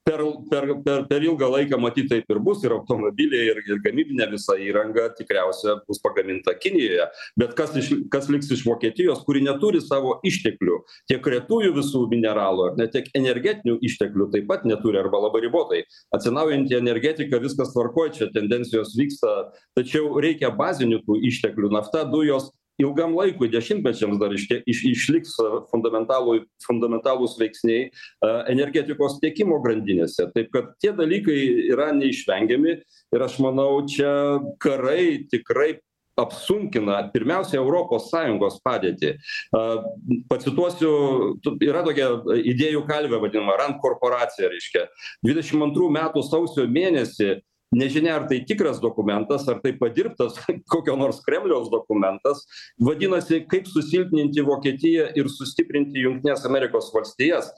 per 0.04 0.20
per 0.50 0.66
per 0.84 1.06
per 1.08 1.24
ilgą 1.24 1.48
laiką 1.52 1.80
matyt 1.80 2.10
taip 2.12 2.32
ir 2.32 2.40
bus 2.44 2.64
ir 2.64 2.74
automobiliai 2.76 3.52
ir 3.52 3.60
ir 3.64 3.80
gamybinė 3.86 4.28
visa 4.34 4.56
įranga 4.60 5.08
tikriausia 5.18 5.78
bus 5.88 6.02
pagaminta 6.04 6.54
kinijoje. 6.60 7.08
Bet 7.40 7.56
kas 7.60 7.76
iš 7.80 7.92
kas 8.12 8.28
liks 8.34 8.52
iš 8.52 8.66
vokietijos 8.68 9.24
kuri 9.28 9.44
neturi 9.48 9.82
savo 9.82 10.18
išteklių 10.28 10.80
tiek 11.12 11.30
retųjų 11.36 11.72
visų 11.78 12.04
mineralų 12.12 12.68
ar 12.70 12.80
ne 12.82 12.90
tiek 12.92 13.08
energetinių 13.16 13.78
išteklių 13.90 14.30
taip 14.36 14.50
pat 14.52 14.68
neturi 14.68 15.00
arba 15.00 15.24
labai 15.28 15.46
ribotai. 15.48 15.84
Atsinaujinanti 16.16 16.80
energetika 16.80 17.40
viskas 17.44 17.72
tvarkoj 17.76 18.12
čia 18.18 18.32
tendencijos 18.36 18.98
vyksta 19.00 19.54
tačiau 19.78 20.20
reikia 20.20 20.52
bazinių 20.52 21.00
tų 21.08 21.22
išteklių 21.32 21.72
nafta 21.78 22.04
dujos 22.12 22.52
ilgam 22.82 23.16
laikui 23.18 23.52
dešimtmečiams 23.54 24.20
dar 24.22 24.34
ištie 24.34 24.62
iš 24.70 24.84
išliks 24.90 25.36
fundamentalui 25.72 26.44
fundamentalūs 26.66 27.38
veiksniai 27.42 27.88
a 28.26 28.34
energetikos 28.54 29.20
tiekimo 29.24 29.60
grandinėse. 29.64 30.30
Taip 30.34 30.52
kad 30.56 30.74
tie 30.82 30.94
dalykai 30.96 31.40
yra 31.70 31.92
neišvengiami 31.96 32.78
ir 32.80 33.26
aš 33.28 33.40
manau 33.44 33.84
čia 33.90 34.14
karai 34.64 35.26
tikrai 35.32 35.76
apsunkina 36.20 37.00
pirmiausia 37.14 37.58
europos 37.58 38.12
sąjungos 38.12 38.60
padėtį. 38.66 39.16
A 39.58 39.62
pacituosiu 40.30 40.92
tu 41.42 41.56
yra 41.66 41.82
tokia 41.86 42.12
idėjų 42.54 42.84
kalvė 42.90 43.22
vadinama 43.24 43.58
rand 43.58 43.80
korporacija 43.82 44.52
reiškia. 44.52 44.86
Dvidešim 45.26 45.66
antrų 45.70 45.90
metų 45.98 46.26
sausio 46.28 46.68
mėnesį 46.70 47.40
nežinia 47.74 48.16
ar 48.18 48.28
tai 48.30 48.40
tikras 48.48 48.80
dokumentas 48.82 49.48
ar 49.50 49.60
tai 49.64 49.74
padirbtas 49.78 50.38
kokio 50.74 50.96
nors 51.00 51.22
kremliaus 51.26 51.70
dokumentas. 51.74 52.46
Vadinasi 52.80 53.44
kaip 53.50 53.70
susilpninti 53.70 54.46
vokietiją 54.46 55.12
ir 55.18 55.32
sustiprinti 55.32 56.06
jungtines 56.06 56.46
amerikos 56.50 56.92
valstijas. 56.96 57.52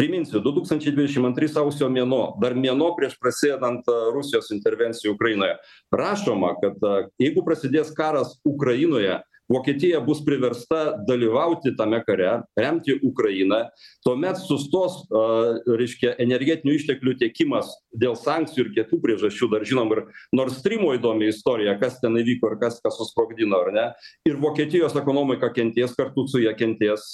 Priminsiu 0.00 0.40
du 0.40 0.54
tūkstančiai 0.56 0.94
dvidešim 0.96 1.26
antri 1.28 1.44
sausio 1.52 1.90
mėnuo 1.92 2.38
dar 2.40 2.54
mėnuo 2.56 2.94
prieš 2.96 3.18
prasidedant 3.20 3.84
rusijos 4.14 4.48
intervencijai 4.54 5.12
ukrainoje. 5.12 5.58
Rašoma 5.92 6.54
kad 6.62 6.86
jeigu 7.20 7.44
prasidės 7.44 7.92
karas 7.96 8.38
ukrainoje 8.48 9.18
vokietija 9.50 10.00
bus 10.04 10.22
priversta 10.24 10.80
dalyvauti 11.08 11.74
tame 11.76 12.00
kare 12.06 12.40
remti 12.58 12.94
ukrainą. 13.02 13.64
Tuomet 14.06 14.38
sustos 14.42 15.02
a 15.10 15.24
reiškia 15.66 16.14
energetinių 16.22 16.76
išteklių 16.78 17.16
tiekimas 17.20 17.72
dėl 17.90 18.16
sankcijų 18.18 18.66
ir 18.66 18.72
kitų 18.78 19.00
priežasčių 19.02 19.50
dar 19.54 19.66
žinom 19.66 19.90
ir 19.96 20.02
nord 20.36 20.54
strymo 20.54 20.94
įdomi 20.96 21.30
istorija 21.32 21.76
kas 21.80 21.98
ten 22.02 22.18
įvyko 22.20 22.52
ir 22.52 22.58
kas 22.62 22.78
ką 22.84 22.92
susprogdino 22.94 23.60
ar 23.66 23.72
ne? 23.74 23.86
Ir 24.28 24.38
vokietijos 24.40 24.96
ekonomika 25.00 25.50
kentės 25.54 25.96
kartu 25.98 26.26
su 26.30 26.42
ja 26.44 26.54
kentės 26.56 27.10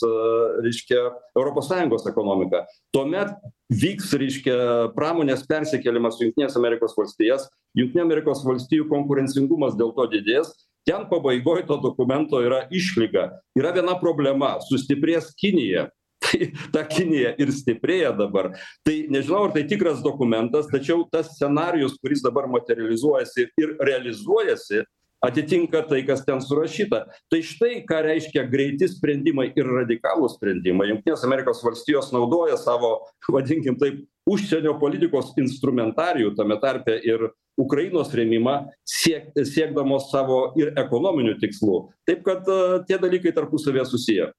reiškia 0.64 1.02
europos 1.36 1.70
sąjungos 1.72 2.06
ekonomika. 2.10 2.66
Tuomet 2.94 3.32
vyks 3.72 4.12
reiškia 4.20 4.56
pramonės 4.96 5.46
persikėlimas 5.48 6.20
į 6.20 6.28
jungtines 6.28 6.56
amerikos 6.58 6.94
valstijas. 6.98 7.48
Jungtinių 7.76 8.04
amerikos 8.06 8.44
valstijų 8.46 8.86
konkurencingumas 8.92 9.76
dėl 9.78 9.92
to 9.96 10.06
didės 10.12 10.52
ten 10.86 11.06
pabaigoj 11.10 11.66
to 11.66 11.76
dokumento 11.82 12.40
yra 12.44 12.64
išlyga. 12.70 13.28
Yra 13.58 13.74
viena 13.74 13.96
problema. 14.00 14.56
Sustiprės 14.68 15.32
kinija. 15.38 15.88
Tai 16.26 16.46
ta 16.72 16.82
kinija 16.88 17.34
ir 17.38 17.50
stiprėja 17.52 18.12
dabar. 18.16 18.52
Tai 18.86 18.94
nežinau 19.12 19.44
ar 19.46 19.52
tai 19.54 19.66
tikras 19.68 20.00
dokumentas 20.02 20.66
tačiau 20.70 21.04
tas 21.12 21.28
scenarijus 21.36 21.98
kuris 22.00 22.22
dabar 22.24 22.48
materializuojasi 22.50 23.44
ir 23.60 23.74
realizuojasi 23.84 24.80
atitinka 25.26 25.82
tai 25.88 26.02
kas 26.06 26.24
ten 26.26 26.40
surašyta. 26.42 27.02
Tai 27.30 27.40
štai 27.42 27.82
ką 27.88 28.02
reiškia 28.06 28.46
greiti 28.50 28.88
sprendimai 28.90 29.50
ir 29.56 29.68
radikalūs 29.80 30.36
sprendimai. 30.38 30.90
Jungtinės 30.92 31.24
amerikos 31.26 31.64
valstijos 31.66 32.12
naudoja 32.14 32.58
savo 32.60 32.98
vadinkim 33.32 33.78
taip 33.80 34.04
užsienio 34.26 34.76
politikos 34.80 35.34
instrumentarijų 35.40 36.34
tame 36.38 36.58
tarpe 36.62 36.96
ir 37.04 37.28
ukrainos 37.60 38.10
rėmimą 38.14 38.56
siek 38.86 39.30
siekdamos 39.36 40.10
savo 40.12 40.50
ir 40.60 40.74
ekonominių 40.76 41.38
tikslų. 41.42 41.84
Taip 42.08 42.26
kad 42.26 42.48
tie 42.88 42.98
dalykai 43.00 43.32
tarpusavyje 43.36 43.86
susiję. 43.88 44.32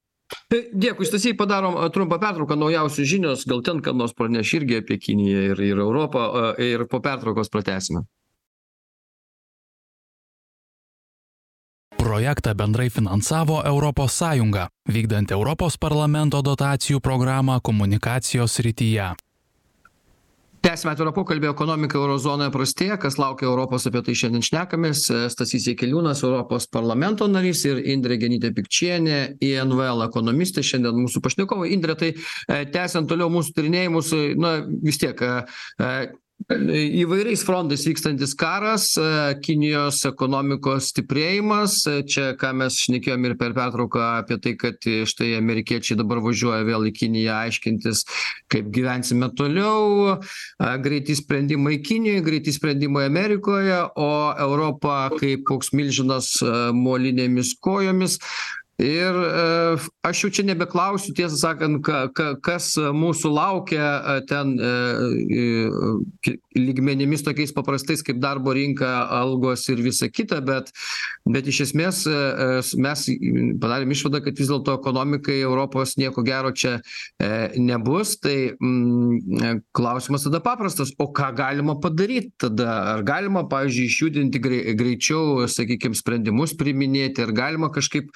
Tai 0.52 0.60
dėkui 0.76 1.08
stasy 1.08 1.32
padarom 1.40 1.78
trumpą 1.96 2.18
pertrauką 2.20 2.58
naujausios 2.60 3.08
žinios 3.08 3.46
gal 3.48 3.62
ten 3.64 3.80
ką 3.84 3.94
nors 3.96 4.16
praneš 4.16 4.58
irgi 4.60 4.82
apie 4.82 5.00
kiniją 5.00 5.44
ir 5.54 5.62
ir 5.70 5.80
europą 5.80 6.28
ir 6.60 6.84
po 6.92 7.00
pertraukos 7.04 7.52
pratęsime 7.52 8.04
projektą 12.18 12.54
bendrai 12.54 12.90
finansavo 12.90 13.62
sąjunga 14.08 14.68
vykdant 14.90 15.32
europos 15.32 15.78
parlamento 15.78 16.42
dotacijų 16.42 17.00
programą 17.00 17.60
komunikacijos 17.62 18.52
srityje. 18.52 19.12
Tęsiame 20.62 20.96
atvirą 20.96 21.14
pokalbį. 21.14 21.52
Ekonomika 21.52 22.00
euro 22.00 22.18
zonoje 22.18 22.50
prastėja. 22.52 22.98
Kas 22.98 23.20
laukia 23.22 23.46
europos 23.46 23.86
apie 23.86 24.02
tai 24.02 24.16
šiandien 24.18 24.42
šnekamės. 24.42 25.06
Stasys 25.30 25.68
jakeliūnas 25.70 26.24
europos 26.26 26.66
parlamento 26.68 27.28
narys 27.30 27.62
ir 27.70 27.84
indrė 27.94 28.18
genytė 28.18 28.52
pikčienė 28.58 29.20
invl 29.46 30.02
ekonomistė. 30.10 30.66
Šiandien 30.66 30.98
mūsų 30.98 31.22
pašnekovai. 31.22 31.70
Indre 31.78 31.96
tai 32.02 32.16
tęsiant 32.74 33.08
toliau 33.08 33.30
mūsų 33.30 33.54
tyrinėjimus 33.60 34.16
na 34.42 34.58
vis 34.66 34.98
tiek 34.98 35.22
įvairiais 36.48 37.42
frontais 37.44 37.82
vykstantis 37.88 38.32
karas 38.38 38.92
kinijos 39.44 40.04
ekonomikos 40.08 40.92
stiprėjimas. 40.94 41.82
Čia 42.08 42.30
ką 42.40 42.54
mes 42.62 42.78
šnekėjom 42.86 43.26
ir 43.28 43.36
per 43.40 43.56
pertrauką 43.58 44.04
apie 44.22 44.38
tai 44.44 44.54
kad 44.60 44.78
štai 44.80 45.34
amerikiečiai 45.42 45.98
dabar 46.00 46.22
važiuoja 46.24 46.64
vėl 46.68 46.88
į 46.88 46.94
kiniją 46.96 47.40
aiškintis 47.48 48.06
kaip 48.54 48.70
gyvensime 48.72 49.32
toliau. 49.36 50.20
Greiti 50.86 51.18
sprendimai 51.18 51.82
kinijoj 51.84 52.24
greiti 52.30 52.54
sprendimai 52.56 53.08
amerikoje 53.10 53.82
o 53.98 54.12
europa 54.48 55.10
kaip 55.18 55.44
koks 55.50 55.74
milžinas 55.76 56.38
molinėmis 56.78 57.58
kojomis 57.60 58.22
ir 58.82 59.18
aš 60.06 60.24
jau 60.24 60.32
čia 60.38 60.46
nebeklausiu 60.48 61.16
tiesą 61.18 61.38
sakant 61.40 61.82
ką 61.86 62.02
ką 62.14 62.28
kas 62.46 62.74
mūsų 62.78 63.32
laukia 63.34 64.22
ten 64.30 64.54
lygmenimis 66.58 67.26
tokiais 67.26 67.54
paprastais 67.56 68.04
kaip 68.06 68.22
darbo 68.22 68.54
rinka 68.54 69.08
algos 69.20 69.68
ir 69.70 69.82
visa 69.82 70.10
kita 70.10 70.42
bet 70.46 70.72
bet 71.26 71.50
iš 71.50 71.64
esmės 71.68 72.04
mes 72.78 73.08
padarėm 73.62 73.92
išvadą 73.96 74.22
kad 74.26 74.38
vis 74.38 74.52
dėlto 74.52 74.78
ekonomikai 74.78 75.40
europos 75.42 75.98
nieko 75.98 76.24
gero 76.26 76.54
čia 76.54 76.78
nebus. 77.58 78.18
Tai 78.20 78.56
klausimas 79.72 80.24
tada 80.24 80.40
paprastas 80.44 80.92
o 80.98 81.10
ką 81.14 81.32
galima 81.36 81.78
padaryt 81.80 82.32
tada? 82.38 82.70
Ar 82.96 83.04
galima 83.04 83.44
pavyzdžiui 83.50 83.88
išjudinti 83.90 84.42
grei 84.42 84.76
greičiau 84.78 85.48
sakykim 85.52 85.96
sprendimus 85.98 86.56
priiminėti? 86.58 87.24
Ar 87.26 87.34
galima 87.36 87.72
kažkaip 87.74 88.12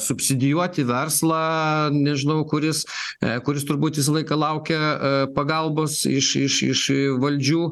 subsidijuoti 0.00 0.86
verslą 0.88 1.40
nežinau 1.94 2.40
kuris 2.48 2.84
kuris 3.46 3.66
turbūt 3.68 4.00
visą 4.00 4.16
laiką 4.16 4.38
laukia 4.38 4.80
pagalbos 5.36 6.02
iš 6.08 6.32
iš 6.46 6.58
iš 6.70 6.82
valdžių. 7.22 7.62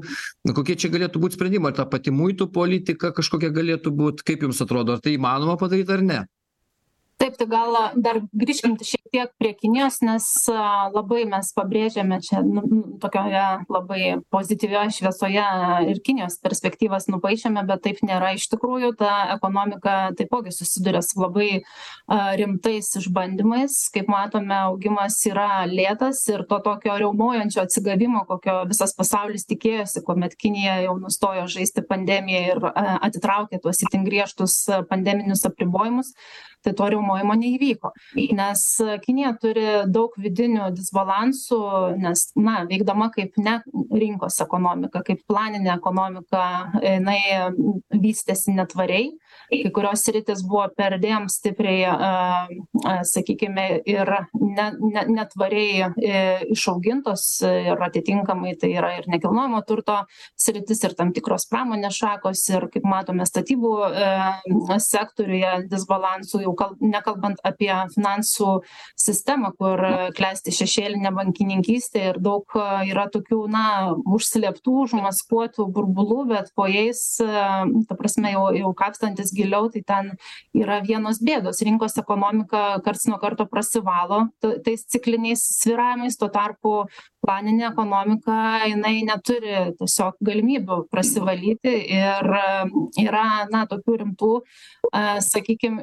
Kokie 0.55 0.77
čia 0.77 0.93
galėtų 0.93 1.23
būt 1.23 1.39
sprendimai? 1.39 1.73
Ar 1.73 1.81
ta 1.81 1.89
pati 1.89 2.15
muitų 2.15 2.51
politika 2.53 3.13
kažkokia 3.17 3.53
galėtų 3.55 3.95
būt? 3.95 4.25
Kaip 4.27 4.47
jums 4.47 4.63
atrodo 4.65 4.97
ar 4.97 5.05
tai 5.05 5.19
įmanoma 5.19 5.59
padaryt 5.61 5.93
ar 5.93 6.05
ne 6.05 6.25
taip 7.20 7.37
tai 7.38 7.46
gal 7.50 7.77
dar 8.03 8.20
grįžkim 8.35 8.74
šiek 8.81 9.03
tiek 9.14 9.33
prie 9.38 9.53
kinijos 9.57 10.00
nes 10.05 10.27
labai 10.94 11.24
mes 11.31 11.50
pabrėžiame 11.57 12.18
čia 12.24 12.42
nu 12.46 12.62
tokioje 13.03 13.44
labai 13.70 14.03
pozityvioj 14.35 14.92
šviesoje 14.98 15.44
ir 15.90 16.00
kinijos 16.07 16.38
perspektyvas 16.44 17.09
nupaišėme 17.12 17.64
bet 17.68 17.85
taip 17.87 18.03
nėra. 18.07 18.35
Iš 18.35 18.48
tikrųjų 18.55 18.94
ta 19.00 19.12
ekonomika 19.37 19.96
taipogi 20.18 20.55
susiduria 20.55 21.03
su 21.05 21.20
labai 21.22 21.62
rimtais 22.40 22.90
išbandymais. 23.00 23.79
Kaip 23.94 24.11
matome 24.12 24.57
augimas 24.66 25.20
yra 25.31 25.64
lėtas 25.70 26.24
ir 26.33 26.44
to 26.50 26.61
tokio 26.64 26.96
riaumojančio 27.00 27.64
atsigavimo 27.64 28.24
kokio 28.29 28.61
visas 28.70 28.94
pasaulis 28.96 29.46
tikėjosi 29.50 30.03
kuomet 30.07 30.37
kinija 30.40 30.81
jau 30.87 30.96
nustojo 31.00 31.46
žaisti 31.50 31.85
pandemiją 31.88 32.42
ir 32.55 32.66
atitraukė 32.74 33.61
tuos 33.62 33.83
itin 33.87 34.05
griežtus 34.07 34.64
pandeminius 34.90 35.46
apribojimus 35.48 36.14
tai 36.64 36.74
to 36.77 36.88
riaumojimo 36.94 37.37
neįvyko. 37.40 37.92
Nes 38.37 38.64
kinija 39.05 39.35
turi 39.40 39.66
daug 39.90 40.14
vidinių 40.20 40.70
disbalansų 40.77 41.61
nes 42.00 42.27
na 42.38 42.62
veikdama 42.68 43.11
kaip 43.14 43.37
ne 43.40 43.59
rinkos 43.94 44.40
ekonomika 44.44 45.03
kaip 45.07 45.22
planinė 45.29 45.74
ekonomika 45.77 46.44
jinai 46.83 47.20
vystėsi 47.92 48.55
netvariai. 48.57 49.12
Kai 49.50 49.70
kurios 49.74 50.05
sritys 50.07 50.44
buvo 50.46 50.66
perdėm 50.79 51.27
stipriai 51.33 51.92
sakykime 53.05 53.66
ir 53.90 54.11
ne 54.40 54.66
ne 54.81 55.05
netvariai 55.18 55.90
išaugintos 56.55 57.27
ir 57.44 57.83
atitinkamai 57.88 58.55
tai 58.61 58.72
yra 58.79 58.94
ir 58.98 59.09
nekilnojamo 59.11 59.61
turto 59.68 60.00
sritis 60.40 60.83
ir 60.87 60.94
tam 60.98 61.12
tikros 61.16 61.48
pramonės 61.50 61.98
šakos 62.00 62.44
ir 62.55 62.68
kaip 62.72 62.87
matome 62.88 63.27
statybų 63.29 63.74
sektoriuje 64.87 65.55
disbalansų 65.72 66.44
jau 66.46 66.54
kal 66.59 66.75
nekalbant 66.81 67.40
apie 67.47 67.73
finansų 67.95 68.51
sistemą 68.99 69.53
kur 69.59 69.83
klesti 70.17 70.55
šešėlinė 70.55 71.12
bankininkystė 71.14 72.05
ir 72.12 72.21
daug 72.23 72.57
yra 72.88 73.07
tokių 73.12 73.40
na 73.53 73.67
užslėptų 73.95 74.77
užmaskuotų 74.87 75.69
burbulų 75.75 76.21
bet 76.33 76.53
po 76.57 76.69
jais 76.71 77.03
ta 77.21 77.99
prasme 77.99 78.35
jau 78.35 78.47
jau 78.55 78.73
kapstantis 78.77 79.33
giliau 79.35 79.69
tai 79.73 79.83
ten 79.87 80.12
yra 80.57 80.81
vienos 80.85 81.21
bėdos. 81.25 81.62
Rinkos 81.64 81.99
ekonomika 82.01 82.81
karts 82.85 83.07
nuo 83.11 83.19
karto 83.23 83.47
prasivalo 83.51 84.25
tais 84.40 84.87
cikliniais 84.90 85.43
svyravimais 85.61 86.19
tuo 86.21 86.31
tarpu 86.33 86.75
planinė 87.25 87.67
ekonomika 87.71 88.37
jinai 88.69 88.99
neturi 89.07 89.55
tiesiog 89.79 90.19
galimybių 90.29 90.79
prasivalyti 90.93 91.73
ir 91.97 92.29
yra 93.05 93.25
na 93.53 93.65
tokių 93.71 93.97
rimtų 94.03 94.31
sakykim 95.25 95.81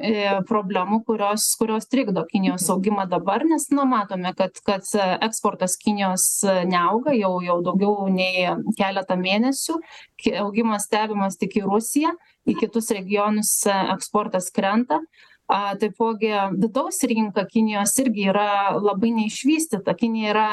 problemų 0.48 1.02
kurios 1.08 1.48
kurios 1.60 1.88
trikdo 1.90 2.24
kinijos 2.30 2.68
augimą 2.74 3.08
dabar 3.10 3.44
nes 3.48 3.68
na 3.74 3.86
matome 3.88 4.34
kad 4.38 4.62
kad 4.66 4.86
eksportas 5.28 5.76
kinijos 5.82 6.28
neauga 6.70 7.16
jau 7.18 7.34
jau 7.44 7.58
daugiau 7.66 8.08
nei 8.12 8.46
keletą 8.78 9.18
mėnesių 9.20 9.80
augimas 10.44 10.86
stebimas 10.88 11.38
tik 11.40 11.58
į 11.58 11.66
rusiją 11.66 12.14
į 12.48 12.56
kitus 12.62 12.90
regionus 12.94 13.52
eksportas 13.72 14.50
krenta 14.54 15.02
a 15.52 15.74
taipogi 15.80 16.30
vidaus 16.56 17.02
rinka 17.08 17.44
kinijos 17.50 17.92
irgi 18.00 18.28
yra 18.32 18.72
labai 18.78 19.12
neišvystyta. 19.18 19.94
Kinija 19.98 20.30
yra 20.32 20.46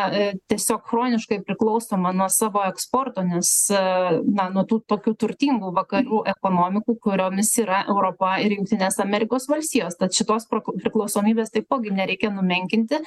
tiesiog 0.51 0.83
chroniškai 0.89 1.39
priklausoma 1.47 2.11
nuo 2.15 2.27
savo 2.33 2.63
eksporto 2.67 3.23
nes 3.23 3.51
na 3.71 4.49
nuo 4.53 4.65
tų 4.67 4.81
tokių 4.91 5.15
turtingų 5.23 5.71
vakarų 5.77 6.23
ekonomikų 6.33 6.97
kuriomis 7.05 7.53
yra 7.63 7.83
europa 7.87 8.35
ir 8.43 8.57
jungtinės 8.57 8.99
amerikos 9.03 9.47
valstijos. 9.51 9.95
Tad 9.99 10.15
šitos 10.15 10.49
priklausomybės 10.49 11.53
taipogi 11.55 11.93
nereikia 11.95 12.33
numenkinti 12.35 12.99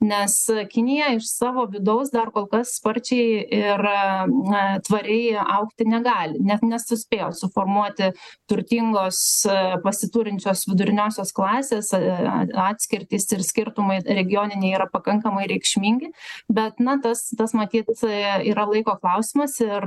nes 0.00 0.36
kinija 0.72 1.12
iš 1.16 1.30
savo 1.30 1.66
vidaus 1.70 2.10
dar 2.12 2.30
kol 2.34 2.48
kas 2.50 2.74
sparčiai 2.80 3.44
ir 3.60 3.86
na 4.50 4.64
tvariai 4.86 5.38
augti 5.58 5.86
negali 5.88 6.42
net 6.42 6.64
nesuspėjo 6.66 7.30
suformuoti 7.36 8.10
turtingos 8.50 9.20
pasiturinčios 9.84 10.66
viduriniosios 10.70 11.32
klasės 11.36 11.92
atskirtys 11.94 13.28
ir 13.36 13.44
skirtumai 13.44 13.98
regioniniai 14.06 14.74
yra 14.78 14.88
pakankamai 14.92 15.46
reikšmingi 15.50 16.12
bet 16.52 16.80
na 16.80 16.96
tas 17.02 17.26
tas 17.38 17.54
matyt 17.56 17.90
yra 18.06 18.66
laiko 18.70 18.96
klausimas 19.02 19.58
ir 19.64 19.86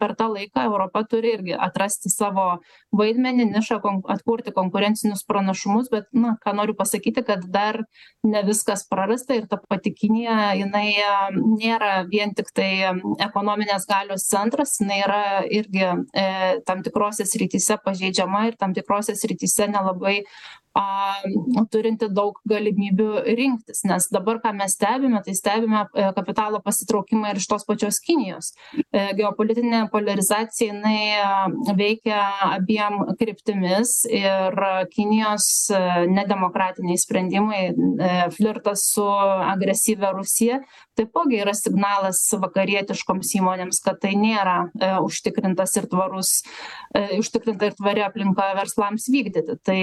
per 0.00 0.14
tą 0.18 0.30
laiką 0.34 0.66
europa 0.68 1.04
turi 1.10 1.34
irgi 1.38 1.56
atrasti 1.68 2.12
savo 2.12 2.46
vaidmenį 2.94 3.48
nišą 3.52 3.80
atkurti 4.14 4.54
konkurencinius 4.54 5.24
pranašumus 5.28 5.90
bet 5.92 6.08
na 6.12 6.36
ką 6.44 6.54
noriu 6.60 6.76
pasakyti 6.78 7.24
kad 7.26 7.44
dar 7.50 7.82
ne 8.24 8.42
viskas 8.46 8.86
prarasta 8.88 9.36
ir 9.38 9.48
ta 9.50 9.58
pati 9.68 9.92
kinija 9.94 10.54
jinai 10.60 10.88
nėra 11.34 12.04
vien 12.10 12.34
tiktai 12.36 12.70
ekonominės 13.26 13.88
galios 13.90 14.28
centras 14.30 14.78
jinai 14.80 15.00
yra 15.04 15.22
irgi 15.58 15.90
tam 16.68 16.82
tikrose 16.86 17.26
srityse 17.28 17.78
pažeidžiama 17.84 18.46
ir 18.50 18.58
tam 18.60 18.74
tikrose 18.76 19.16
srityse 19.18 19.68
nelabai 19.72 20.22
a 20.74 21.22
turinti 21.70 22.08
daug 22.10 22.38
galimybių 22.50 23.24
rinktis 23.38 23.84
nes 23.86 24.08
dabar 24.12 24.40
ką 24.42 24.50
mes 24.58 24.74
stebime 24.74 25.20
tai 25.24 25.34
stebime 25.38 25.84
kapitalo 26.16 26.60
pasitraukimą 26.64 27.30
ir 27.30 27.40
iš 27.40 27.46
tos 27.50 27.66
pačios 27.68 28.00
kinijos. 28.02 28.52
Geopolitinė 28.92 29.84
poliarizacija 29.92 30.72
jinai 30.72 31.74
veikia 31.78 32.20
abiem 32.50 33.00
kryptimis 33.20 34.00
ir 34.10 34.58
kinijos 34.94 35.46
nedemokratiniai 36.10 36.98
sprendimai 37.00 37.62
flirtas 38.34 38.88
su 38.94 39.06
agresyvia 39.54 40.10
rusija 40.16 40.60
taipogi 40.98 41.40
yra 41.42 41.54
signalas 41.56 42.20
vakarietiškoms 42.40 43.32
įmonėms 43.38 43.80
kad 43.84 44.00
tai 44.02 44.14
nėra 44.18 44.70
užtikrintas 45.04 45.74
ir 45.78 45.88
tvarus 45.90 46.36
užtikrinta 47.18 47.70
ir 47.70 47.78
tvari 47.78 48.04
aplinka 48.06 48.50
verslams 48.58 49.08
vykdyti. 49.10 49.58
Tai 49.66 49.78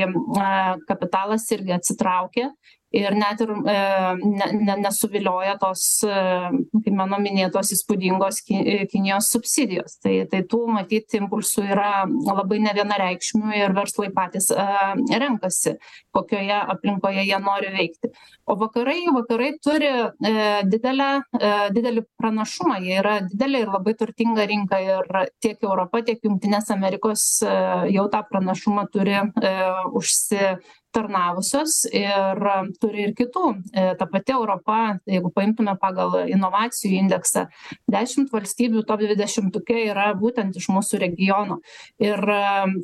kapitalas 0.87 1.45
irgi 1.51 1.73
atsitraukia 1.77 2.51
ir 2.91 3.15
net 3.15 3.41
ir 3.43 3.51
ne 3.63 4.47
ne 4.51 4.75
nesuvilioja 4.83 5.55
tos 5.61 5.83
kaip 6.03 6.91
mano 6.95 7.19
minėtos 7.23 7.71
įspūdingos 7.75 8.41
ki 8.47 8.87
kinijos 8.91 9.31
subsidijos. 9.31 9.97
Tai 10.03 10.15
tai 10.31 10.41
tų 10.51 10.61
matyt 10.75 11.15
impulsų 11.19 11.65
yra 11.71 11.91
labai 12.09 12.59
nevienareikšmių 12.65 13.55
ir 13.59 13.75
verslai 13.77 14.11
patys 14.15 14.51
renkasi 14.51 15.77
kokioje 16.15 16.59
aplinkoje 16.75 17.23
jie 17.27 17.39
nori 17.39 17.71
veikti. 17.77 18.11
O 18.45 18.57
vakarai 18.59 19.05
vakarai 19.15 19.53
turi 19.63 19.91
didelę 20.67 21.09
didelį 21.77 22.05
pranašumą. 22.19 22.81
Jie 22.83 22.99
yra 22.99 23.17
didelė 23.29 23.63
ir 23.65 23.73
labai 23.77 23.95
turtinga 23.99 24.47
rinka 24.49 24.81
ir 24.83 25.07
tiek 25.39 25.63
europa 25.63 26.03
tiek 26.03 26.19
jungtinės 26.27 26.71
amerikos 26.75 27.25
jau 27.41 28.07
tą 28.11 28.23
pranašumą 28.27 28.87
turi 28.91 29.15
užsi 29.95 30.55
tarnavusios 30.93 31.85
ir 31.91 32.41
turi 32.81 33.07
ir 33.07 33.13
kitų. 33.17 33.45
Ta 33.99 34.07
pati 34.09 34.35
europa 34.35 34.77
jeigu 35.09 35.31
paimtume 35.33 35.75
pagal 35.81 36.27
inovacijų 36.31 36.99
indeksą 37.01 37.47
dešimt 37.91 38.31
valstybių 38.33 38.83
top 38.87 39.01
dvidešimtuke 39.01 39.77
yra 39.89 40.11
būtent 40.17 40.57
iš 40.59 40.67
mūsų 40.73 40.99
regiono. 41.01 41.59
Ir 42.01 42.21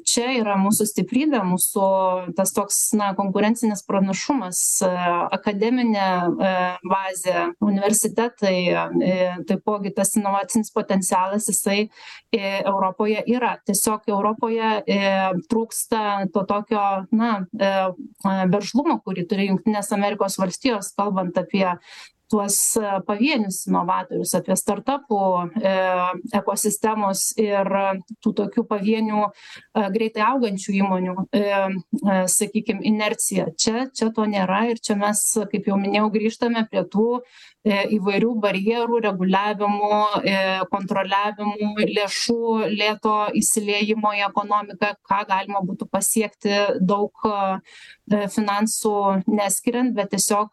čia 0.07 0.27
yra 0.39 0.57
mūsų 0.61 0.87
stiprybė 0.91 1.43
mūsų 1.45 1.87
tas 2.37 2.53
toks 2.55 2.79
na 2.97 3.11
konkurencinis 3.17 3.83
pranašumas 3.87 4.61
akademinė 5.37 6.07
bazė 6.87 7.49
universitetai 7.63 8.57
taipogi 9.47 9.93
tas 9.95 10.15
inovacinis 10.17 10.73
potencialas 10.75 11.49
jisai 11.51 11.87
europoje 12.33 13.23
yra. 13.29 13.55
Tiesiog 13.67 14.07
europoje 14.11 14.71
trūksta 15.51 16.27
to 16.33 16.43
tokio 16.49 16.83
na 17.11 17.31
veržlumo 18.25 18.99
kurį 19.05 19.25
turi 19.29 19.49
jungtinės 19.51 19.93
amerikos 19.95 20.37
valstijos 20.41 20.93
kalbant 20.97 21.37
apie 21.39 21.65
tuos 22.31 22.57
pavienius 23.07 23.61
inovatorius 23.69 24.33
apie 24.37 24.55
startapų 24.59 25.19
ekosistemos 26.35 27.29
ir 27.39 27.69
tų 28.23 28.33
tokių 28.41 28.65
pavienių 28.67 29.23
greitai 29.95 30.25
augančių 30.27 30.75
įmonių 30.81 31.15
sakykim 32.33 32.83
inerciją 32.91 33.49
čia 33.55 33.87
čia 33.95 34.11
to 34.15 34.27
nėra 34.29 34.65
ir 34.73 34.81
čia 34.83 34.97
mes 34.99 35.23
kaip 35.51 35.71
jau 35.71 35.79
minėjau 35.79 36.11
grįžtame 36.17 36.67
prie 36.67 36.83
tų 36.91 37.07
įvairių 37.67 38.29
barjerų 38.43 38.99
reguliavimų 39.05 39.89
kontroliavimų 40.71 41.85
lėšų 41.97 42.37
lėto 42.79 43.15
įsiliejimo 43.41 44.13
į 44.19 44.23
ekonomiką 44.29 44.91
ką 45.09 45.19
galima 45.29 45.61
būtų 45.67 45.87
pasiekti 45.93 46.53
daug 46.91 47.27
finansų 48.35 48.93
neskiriant 49.39 49.95
bet 49.97 50.13
tiesiog 50.15 50.51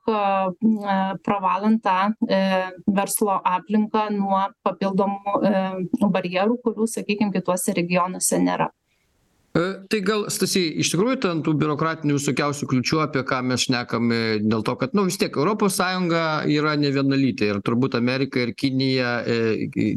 pravalant 1.26 1.82
tą 1.84 1.98
verslo 3.00 3.38
aplinką 3.56 4.08
nuo 4.18 4.46
papildomų 4.66 6.08
barjerų 6.18 6.58
kurių 6.66 6.88
sakykim 6.96 7.34
kituose 7.34 7.76
regionuose 7.80 8.40
nėra 8.48 8.72
tai 9.54 10.00
gal 10.02 10.24
stasy 10.34 10.64
iš 10.82 10.88
tikrųjų 10.90 11.18
ten 11.22 11.40
tų 11.46 11.52
biurokratinių 11.60 12.16
visokiausių 12.16 12.66
kliūčių 12.72 12.96
apie 13.04 13.20
ką 13.22 13.38
mes 13.46 13.68
šnekam 13.68 14.10
dėl 14.42 14.64
to 14.66 14.74
kad 14.80 14.96
nu 14.98 15.04
vis 15.06 15.14
tiek 15.20 15.36
europos 15.38 15.76
sąjunga 15.78 16.42
yra 16.50 16.72
nevienalytė 16.80 17.52
ir 17.52 17.60
turbūt 17.62 17.94
amerika 17.94 18.42
ir 18.42 18.50
kinija 18.58 19.12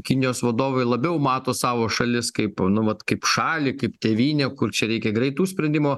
kinijos 0.06 0.44
vadovai 0.46 0.86
labiau 0.86 1.18
mato 1.18 1.56
savo 1.58 1.88
šalis 1.90 2.30
kaip 2.38 2.62
nu 2.70 2.84
vat 2.86 3.02
kaip 3.10 3.26
šalį 3.26 3.74
kaip 3.82 3.96
tėvynę 4.06 4.52
kur 4.60 4.70
čia 4.70 4.92
reikia 4.92 5.16
greitų 5.16 5.50
sprendimų. 5.50 5.96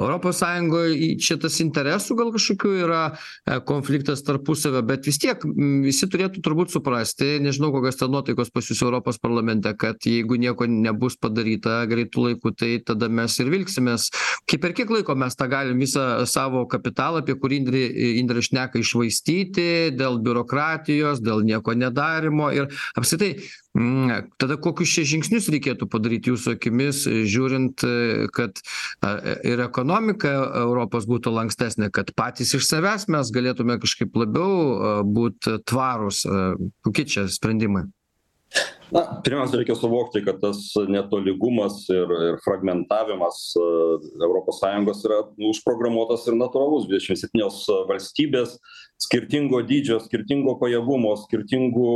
Europos 0.00 0.40
sąjungoj 0.40 0.96
čia 1.22 1.36
tas 1.38 1.60
interesų 1.62 2.16
gal 2.18 2.32
kažkokių 2.34 2.72
yra 2.86 3.02
konfliktas 3.68 4.24
tarpusavio 4.26 4.80
bet 4.88 5.04
vis 5.06 5.20
tiek 5.22 5.44
visi 5.84 6.08
turėtų 6.08 6.40
turbūt 6.42 6.72
suprasti 6.72 7.36
nežinau 7.44 7.68
kokios 7.76 8.00
ten 8.00 8.10
nuotaikos 8.16 8.50
pas 8.50 8.72
jus 8.72 8.80
europos 8.82 9.20
parlamente 9.20 9.70
kad 9.78 10.00
jeigu 10.08 10.40
nieko 10.40 10.66
nebus 10.66 11.20
padaryta 11.20 11.84
greitu 11.90 12.26
laiku 12.26 12.56
tai 12.56 12.80
tada 12.94 13.10
mes 13.12 13.34
ir 13.42 13.50
vilksimės. 13.52 14.08
Kaip 14.48 14.62
per 14.62 14.74
kiek 14.76 14.90
laiko 14.94 15.16
mes 15.18 15.36
tą 15.36 15.48
galim 15.50 15.82
visą 15.82 16.24
savo 16.30 16.64
kapitalą 16.70 17.22
apie 17.22 17.36
kurį 17.40 17.60
indrė 17.62 17.84
indrė 18.22 18.44
šneka 18.46 18.80
iššvaistyti 18.80 19.68
dėl 19.98 20.20
biurokratijos 20.24 21.22
dėl 21.24 21.44
nieko 21.46 21.74
nedarymo 21.76 22.50
ir 22.54 22.70
apskritai 22.96 23.34
tada 24.38 24.56
kokius 24.62 24.92
čia 24.94 25.02
žingsnius 25.14 25.48
reikėtų 25.50 25.88
padaryt 25.90 26.28
jūsų 26.30 26.54
akimis 26.54 27.02
žiūrint 27.10 27.82
kad 28.36 28.62
ir 29.42 29.64
ekonomika 29.64 30.30
europos 30.62 31.08
būtų 31.10 31.34
lankstesnė 31.34 31.90
kad 31.94 32.14
patys 32.14 32.54
iš 32.54 32.68
savęs 32.70 33.08
mes 33.10 33.34
galėtume 33.34 33.80
kažkaip 33.82 34.14
labiau 34.14 35.02
būt 35.10 35.50
tvarūs 35.66 36.22
kokie 36.86 37.08
čia 37.10 37.26
sprendimai 37.26 37.88
na 38.94 39.02
pirmiausia 39.24 39.58
reikia 39.58 39.74
suvokti 39.74 40.22
kad 40.24 40.38
tas 40.42 40.60
netolygumas 40.88 41.80
ir 41.90 42.10
ir 42.28 42.36
fragmentavimas 42.44 43.40
europos 44.22 44.60
sąjungos 44.62 45.02
yra 45.08 45.20
užprogramuotas 45.50 46.26
ir 46.28 46.38
natūralus. 46.38 46.86
Dvidešim 46.86 47.18
septynios 47.18 47.64
valstybės 47.88 48.54
skirtingo 49.02 49.62
dydžio 49.66 49.98
skirtingo 50.04 50.54
pajėgumo 50.60 51.14
skirtingų 51.24 51.88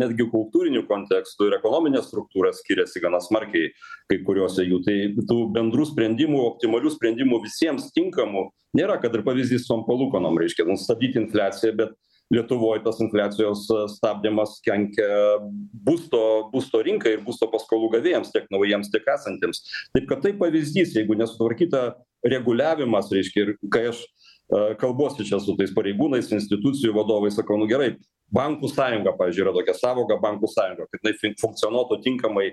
netgi 0.00 0.28
kultūrinių 0.32 0.86
kontekstų 0.88 1.50
ir 1.50 1.58
ekonominė 1.58 2.02
struktūra 2.06 2.54
skiriasi 2.56 3.02
gana 3.04 3.20
smarkiai 3.24 3.72
kai 4.08 4.22
kuriose 4.24 4.64
jų. 4.64 4.82
Tai 4.86 4.98
tų 5.28 5.40
bendrų 5.58 5.90
sprendimų 5.92 6.44
optimalių 6.54 6.94
sprendimų 6.96 7.42
visiems 7.44 7.90
tinkamų 7.96 8.48
nėra 8.78 8.98
kad 9.02 9.14
ir 9.16 9.24
pavyzdys 9.26 9.66
su 9.66 9.74
tom 9.74 9.84
palūkanom 9.88 10.38
reiškia 10.40 10.66
nu 10.68 10.76
stabdyti 10.80 11.20
infliaciją 11.22 11.76
bet 11.76 11.96
lietuvoj 12.34 12.82
tos 12.84 13.00
infliacijos 13.04 13.64
stabdymas 13.94 14.58
kenkia 14.64 15.08
būsto 15.88 16.20
būsto 16.52 16.82
rinkai 16.84 17.16
ir 17.16 17.24
būsto 17.24 17.48
paskolų 17.52 17.92
gavėjams 17.96 18.32
tiek 18.34 18.48
naujiems 18.52 18.92
tiek 18.92 19.08
esantiems. 19.14 19.62
Taip 19.96 20.08
kad 20.10 20.24
tai 20.24 20.34
pavyzdys 20.40 20.96
jeigu 20.98 21.16
nesutvarkyta 21.18 21.92
reguliavimas 22.28 23.12
reiškia 23.14 23.46
ir 23.46 23.54
kai 23.72 23.88
aš 23.92 24.04
kalbuosi 24.80 25.26
čia 25.28 25.40
su 25.44 25.56
tais 25.58 25.72
pareigūnais 25.76 26.30
institucijų 26.32 26.94
vadovais 26.96 27.36
sakau 27.36 27.58
nu 27.60 27.68
gerai 27.68 27.94
bankų 28.32 28.70
sąjunga 28.72 29.12
pavyzdžiui 29.18 29.44
yra 29.44 29.52
tokia 29.56 29.74
sąvoka 29.76 30.16
bankų 30.22 30.48
sąjunga 30.52 30.88
kad 30.88 31.04
jinai 31.04 31.36
funkcionuotų 31.40 32.00
tinkamai 32.04 32.48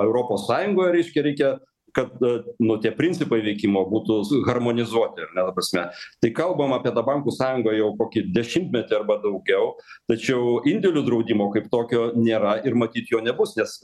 europos 0.00 0.46
sąjungoje 0.48 0.96
reiškia 0.96 1.24
reikia 1.28 1.54
kad 1.94 2.18
nu 2.58 2.76
tie 2.82 2.90
principai 2.94 3.40
veikimo 3.44 3.84
būtų 3.90 4.18
harmonizuoti 4.48 5.24
ar 5.24 5.34
ne 5.36 5.44
ta 5.46 5.54
prasme. 5.56 5.84
Tai 6.22 6.30
kalbam 6.36 6.74
apie 6.76 6.92
tą 6.94 7.04
bankų 7.06 7.34
sąjungą 7.34 7.74
jau 7.78 7.90
kokį 8.00 8.24
dešimtmetį 8.34 8.98
arba 8.98 9.18
daugiau 9.22 9.74
tačiau 10.10 10.58
indėlių 10.68 11.04
draudimo 11.06 11.50
kaip 11.54 11.70
tokio 11.72 12.10
nėra 12.18 12.56
ir 12.66 12.76
matyt 12.78 13.12
jo 13.12 13.22
nebus 13.24 13.54
nes 13.58 13.76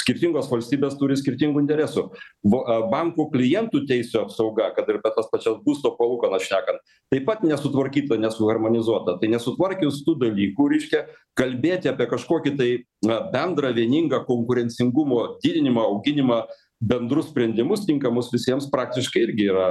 skirtingos 0.00 0.48
valstybės 0.50 0.96
turi 1.00 1.18
skirtingų 1.20 1.62
interesų. 1.64 2.08
Vo 2.42 2.62
bankų 2.92 3.30
klientų 3.34 3.84
teisių 3.90 4.24
apsauga 4.24 4.70
kad 4.76 4.88
ir 4.88 5.00
apie 5.00 5.14
tas 5.16 5.28
pačias 5.32 5.60
būsto 5.66 5.94
palūkanas 6.00 6.48
šnekant 6.48 6.80
taip 7.10 7.26
pat 7.26 7.42
nesutvarkyta 7.42 8.16
nesuharmonizuota. 8.22 9.16
Tai 9.18 9.30
nesutvarkius 9.32 10.04
tų 10.06 10.14
dalykų 10.20 10.68
reiškia 10.70 11.04
kalbėti 11.38 11.90
apie 11.90 12.06
kažkokį 12.10 12.52
tai 12.58 12.70
na 13.06 13.18
bendrą 13.32 13.72
vieningą 13.74 14.22
konkurencingumo 14.28 15.22
didinimą 15.42 15.88
auginimą 15.90 16.44
bendrus 16.80 17.28
sprendimus 17.28 17.84
tinkamus 17.86 18.30
visiems 18.32 18.68
praktiškai 18.72 19.22
irgi 19.26 19.48
yra 19.52 19.66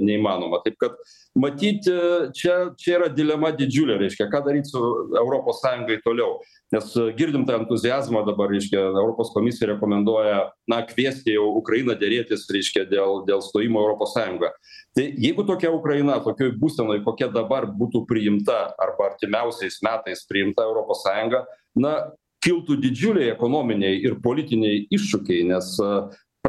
neįmanoma. 0.00 0.60
Taip 0.64 0.76
kad 0.82 0.98
matyt 1.38 1.88
čia 2.36 2.56
čia 2.80 2.98
yra 2.98 3.08
dilema 3.12 3.50
didžiulė 3.56 3.96
reiškia 4.02 4.28
ką 4.32 4.42
daryt 4.44 4.68
su 4.68 4.80
europos 5.16 5.62
sąjungai 5.64 6.00
toliau. 6.04 6.38
Nes 6.74 6.92
girdim 7.16 7.46
tą 7.48 7.56
entuziazmą 7.62 8.22
dabar 8.28 8.52
reiškia 8.52 8.82
europos 8.92 9.32
komisija 9.34 9.72
rekomenduoja 9.72 10.44
na 10.70 10.82
kviesti 10.86 11.34
jau 11.38 11.48
ukrainą 11.62 11.96
derėtis 11.98 12.46
reiškia 12.52 12.84
dėl 12.92 13.24
dėl 13.28 13.42
stojimo 13.46 13.80
į 13.80 13.86
europos 13.86 14.14
sąjungą. 14.18 14.52
Tai 14.96 15.08
jeigu 15.16 15.48
tokia 15.48 15.72
ukraina 15.72 16.20
tokioj 16.24 16.54
būsenoj 16.60 17.02
kokia 17.08 17.32
dabar 17.32 17.70
būtų 17.72 18.04
priimta 18.10 18.66
arba 18.76 19.14
artimiausiais 19.14 19.80
metais 19.86 20.26
priimta 20.28 20.68
europos 20.68 21.06
sąjunga 21.08 21.46
na 21.80 21.94
kiltų 22.44 22.76
didžiuliai 22.80 23.32
ekonominiai 23.34 24.00
ir 24.00 24.16
politiniai 24.24 24.86
iššūkiai 24.92 25.46
nes 25.48 25.76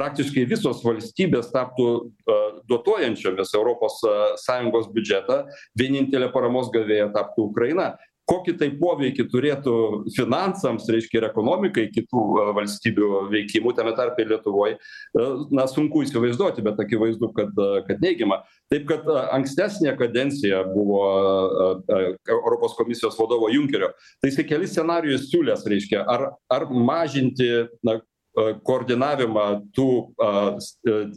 praktiškai 0.02 0.48
visos 0.50 0.82
valstybės 0.86 1.52
taptų 1.54 1.90
dotuojančiomis 2.72 3.54
europos 3.58 4.00
sąjungos 4.42 4.90
biudžetą 4.96 5.44
vienintelė 5.78 6.32
paramos 6.34 6.74
gavėja 6.74 7.12
taptų 7.14 7.52
ukraina. 7.52 7.94
Kokį 8.30 8.54
tai 8.60 8.68
poveikį 8.80 9.26
turėtų 9.32 9.74
finansams 10.16 10.86
reiškia 10.94 11.18
ir 11.20 11.26
ekonomikai 11.28 11.88
kitų 11.92 12.22
valstybių 12.56 13.10
veikimui 13.32 13.74
tame 13.76 13.92
tarpe 13.98 14.24
ir 14.24 14.30
lietuvoj? 14.32 14.76
Na 15.52 15.66
sunku 15.68 16.04
įsivaizduoti 16.06 16.64
bet 16.64 16.80
akivaizdu 16.80 17.32
kad 17.36 17.58
kad 17.90 18.04
neigiamą 18.04 18.40
taip 18.72 18.86
kad 18.88 19.10
ankstesnė 19.36 19.98
kadencija 20.00 20.62
buvo 20.70 21.02
europos 22.30 22.78
komisijos 22.78 23.18
vadovo 23.20 23.50
junkerio. 23.52 23.92
Tai 24.22 24.32
jisai 24.32 24.48
kelis 24.48 24.78
scenarijus 24.78 25.28
siūlęs 25.34 25.68
reiškia 25.74 26.06
ar 26.06 26.30
ar 26.54 26.70
mažinti 26.72 27.50
na 27.84 28.00
koordinavimą 28.68 29.48
tų 29.76 29.90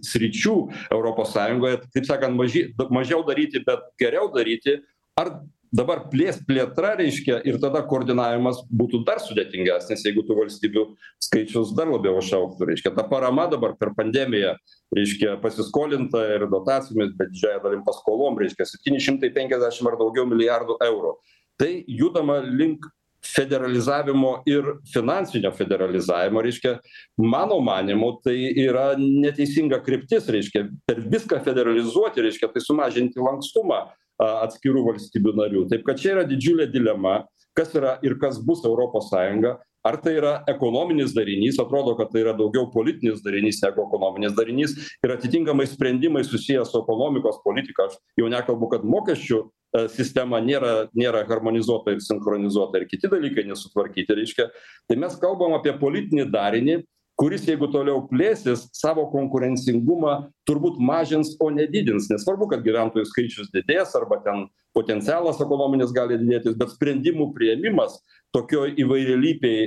sričių 0.04 0.54
europos 0.92 1.34
sąjungoje 1.34 1.82
taip 1.94 2.08
sakant 2.08 2.38
maži 2.38 2.66
mažiau 2.90 3.22
daryti 3.26 3.62
bet 3.66 3.86
geriau 4.00 4.30
daryti. 4.34 4.80
Ar 5.20 5.36
dabar 5.74 6.04
plėst 6.10 6.44
plėtra 6.46 6.94
reiškia 6.98 7.40
ir 7.48 7.58
tada 7.62 7.82
koordinavimas 7.86 8.60
būtų 8.70 9.02
dar 9.06 9.20
sudėtingesnis 9.22 10.04
jeigu 10.06 10.22
tų 10.26 10.36
valstybių 10.42 10.84
skaičius 11.26 11.72
dar 11.78 11.90
labiau 11.90 12.20
išaugtų 12.20 12.68
reiškia 12.70 12.94
ta 12.94 13.04
parama 13.10 13.46
dabar 13.50 13.74
per 13.80 13.90
pandemiją 13.96 14.54
reiškia 14.94 15.36
pasiskolinta 15.42 16.22
ir 16.36 16.46
dotacijomis 16.52 17.14
bet 17.18 17.32
didžiąja 17.34 17.62
dalim 17.66 17.82
paskolom 17.86 18.38
reiškia 18.42 18.68
septyni 18.70 19.02
šimtai 19.02 19.32
penkiasdešim 19.34 19.90
ar 19.90 19.98
daugiau 20.02 20.28
milijardų 20.30 20.78
eurų. 20.86 21.16
Tai 21.58 21.72
judama 21.86 22.40
link 22.44 22.86
federalizavimo 23.24 24.42
ir 24.46 24.66
finansinio 24.92 25.52
federalizavimo 25.56 26.42
reiškia 26.44 26.78
mano 27.16 27.60
manymu 27.64 28.10
tai 28.24 28.36
yra 28.64 28.92
neteisinga 28.98 29.80
kryptis 29.84 30.28
reiškia 30.28 30.66
per 30.86 31.00
viską 31.00 31.40
federalizuoti 31.44 32.24
reiškia 32.28 32.52
tai 32.52 32.64
sumažinti 32.64 33.22
lankstumą 33.22 33.84
atskirų 34.24 34.84
valstybių 34.90 35.32
narių. 35.40 35.68
Taip 35.72 35.82
kad 35.86 35.98
čia 35.98 36.12
yra 36.14 36.26
didžiulė 36.28 36.68
dilema 36.70 37.24
kas 37.54 37.74
yra 37.74 37.98
ir 38.02 38.18
kas 38.20 38.38
bus 38.42 38.64
europos 38.66 39.10
sąjunga 39.10 39.56
ar 39.84 39.98
tai 40.02 40.14
yra 40.18 40.34
ekonominis 40.50 41.12
darinys? 41.16 41.58
Atrodo 41.60 41.96
kad 41.98 42.12
tai 42.12 42.22
yra 42.24 42.32
daugiau 42.36 42.70
politinis 42.72 43.22
darinys 43.24 43.60
negu 43.64 43.84
ekonominis 43.84 44.36
darinys. 44.36 44.76
Ir 45.04 45.14
atitinkamai 45.16 45.66
sprendimai 45.70 46.24
susiję 46.24 46.64
su 46.64 46.80
ekonomikos 46.80 47.42
politika. 47.44 47.88
Aš 47.90 48.00
jau 48.20 48.30
nekalbu 48.32 48.70
kad 48.72 48.88
mokesčių 48.88 49.42
sistema 49.90 50.38
nėra 50.40 50.88
nėra 50.94 51.24
harmonizuota 51.28 51.94
ir 51.94 52.02
sinchronizuota 52.04 52.78
ir 52.78 52.88
kiti 52.90 53.10
dalykai 53.10 53.46
nesutvarkyti 53.48 54.18
reiškia. 54.20 54.50
Tai 54.88 54.98
mes 55.02 55.16
kalbam 55.20 55.56
apie 55.58 55.74
politinį 55.80 56.28
darinį 56.32 56.82
kuris 57.20 57.46
jeigu 57.46 57.68
toliau 57.70 58.02
plėsis 58.10 58.66
savo 58.74 59.06
konkurencingumą 59.12 60.16
turbūt 60.48 60.80
mažins 60.82 61.34
o 61.42 61.50
ne 61.54 61.66
didins 61.70 62.08
nesvarbu 62.10 62.48
kad 62.50 62.64
gyventojų 62.66 63.06
skaičius 63.10 63.52
didės 63.54 63.94
arba 63.98 64.18
ten 64.24 64.48
potencialas 64.74 65.40
ekonominis 65.42 65.94
gali 65.94 66.18
didėti 66.20 66.54
bet 66.58 66.74
sprendimų 66.74 67.30
priėmimas 67.36 67.96
tokioj 68.34 68.74
įvairialypėj 68.82 69.58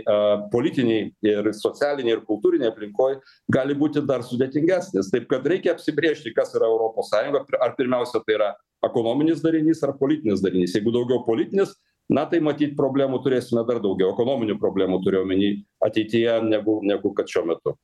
politinėj 0.51 1.03
ir 1.31 1.51
socialinėj 1.55 2.17
ir 2.17 2.23
kultūrinėj 2.27 2.71
aplinkoj 2.73 3.17
gali 3.53 3.77
būti 3.79 4.03
dar 4.07 4.25
sudėtingesnis. 4.27 5.11
Taip 5.13 5.29
kad 5.31 5.47
reikia 5.47 5.73
apsibrėžti 5.75 6.35
kas 6.35 6.51
yra 6.57 6.67
europos 6.67 7.11
sąjunga 7.13 7.45
ar 7.63 7.75
pirmiausia 7.79 8.23
tai 8.25 8.35
yra 8.39 8.53
ekonominis 8.85 9.43
darinys 9.43 9.83
ar 9.87 9.95
politinis 9.99 10.43
darinys. 10.43 10.75
Jeigu 10.75 10.91
daugiau 10.95 11.23
politinis 11.25 11.73
na 12.11 12.25
tai 12.27 12.39
matyt 12.43 12.75
problemų 12.79 13.21
turėsime 13.23 13.63
dar 13.67 13.81
daugiau 13.83 14.13
ekonominių 14.13 14.59
problemų 14.59 15.01
turiu 15.03 15.23
omeny 15.23 15.61
ateityje 15.83 16.41
negu 16.47 16.79
negu 16.83 17.13
kad 17.15 17.31
šiuo 17.31 17.47
metu 17.47 17.75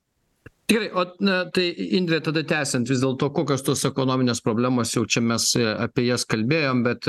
gerai 0.67 0.89
o 0.93 1.03
na 1.19 1.45
tai 1.51 1.75
indre 1.91 2.19
tada 2.23 2.43
tęsiant 2.47 2.87
vis 2.87 3.01
dėlto 3.03 3.27
kokios 3.35 3.63
tos 3.67 3.83
ekonominės 3.87 4.39
problemos 4.43 4.93
jau 4.95 5.03
čia 5.03 5.19
mes 5.23 5.49
apie 5.59 6.05
jas 6.07 6.23
kalbėjom 6.29 6.83
bet 6.85 7.07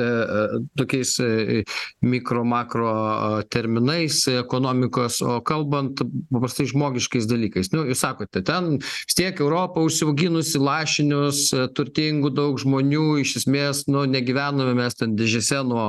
tokiais 0.79 1.13
mikro 2.03 2.43
makro 2.45 2.91
terminais 3.55 4.25
ekonomikos 4.33 5.21
o 5.23 5.39
kalbant 5.47 6.03
paprastai 6.33 6.67
žmogiškais 6.73 7.29
dalykais. 7.31 7.71
Nu 7.75 7.85
jūs 7.87 8.03
sakote 8.03 8.43
ten 8.43 8.81
vis 8.83 9.19
tiek 9.19 9.39
europa 9.39 9.85
užsiauginusi 9.87 10.59
lašinius 10.59 11.47
turtingų 11.79 12.35
daug 12.35 12.59
žmonių 12.59 13.21
iš 13.23 13.37
esmės 13.45 13.85
nu 13.87 14.03
negyvename 14.11 14.75
mes 14.81 14.99
ten 14.99 15.15
dėžėse 15.15 15.63
nuo 15.69 15.87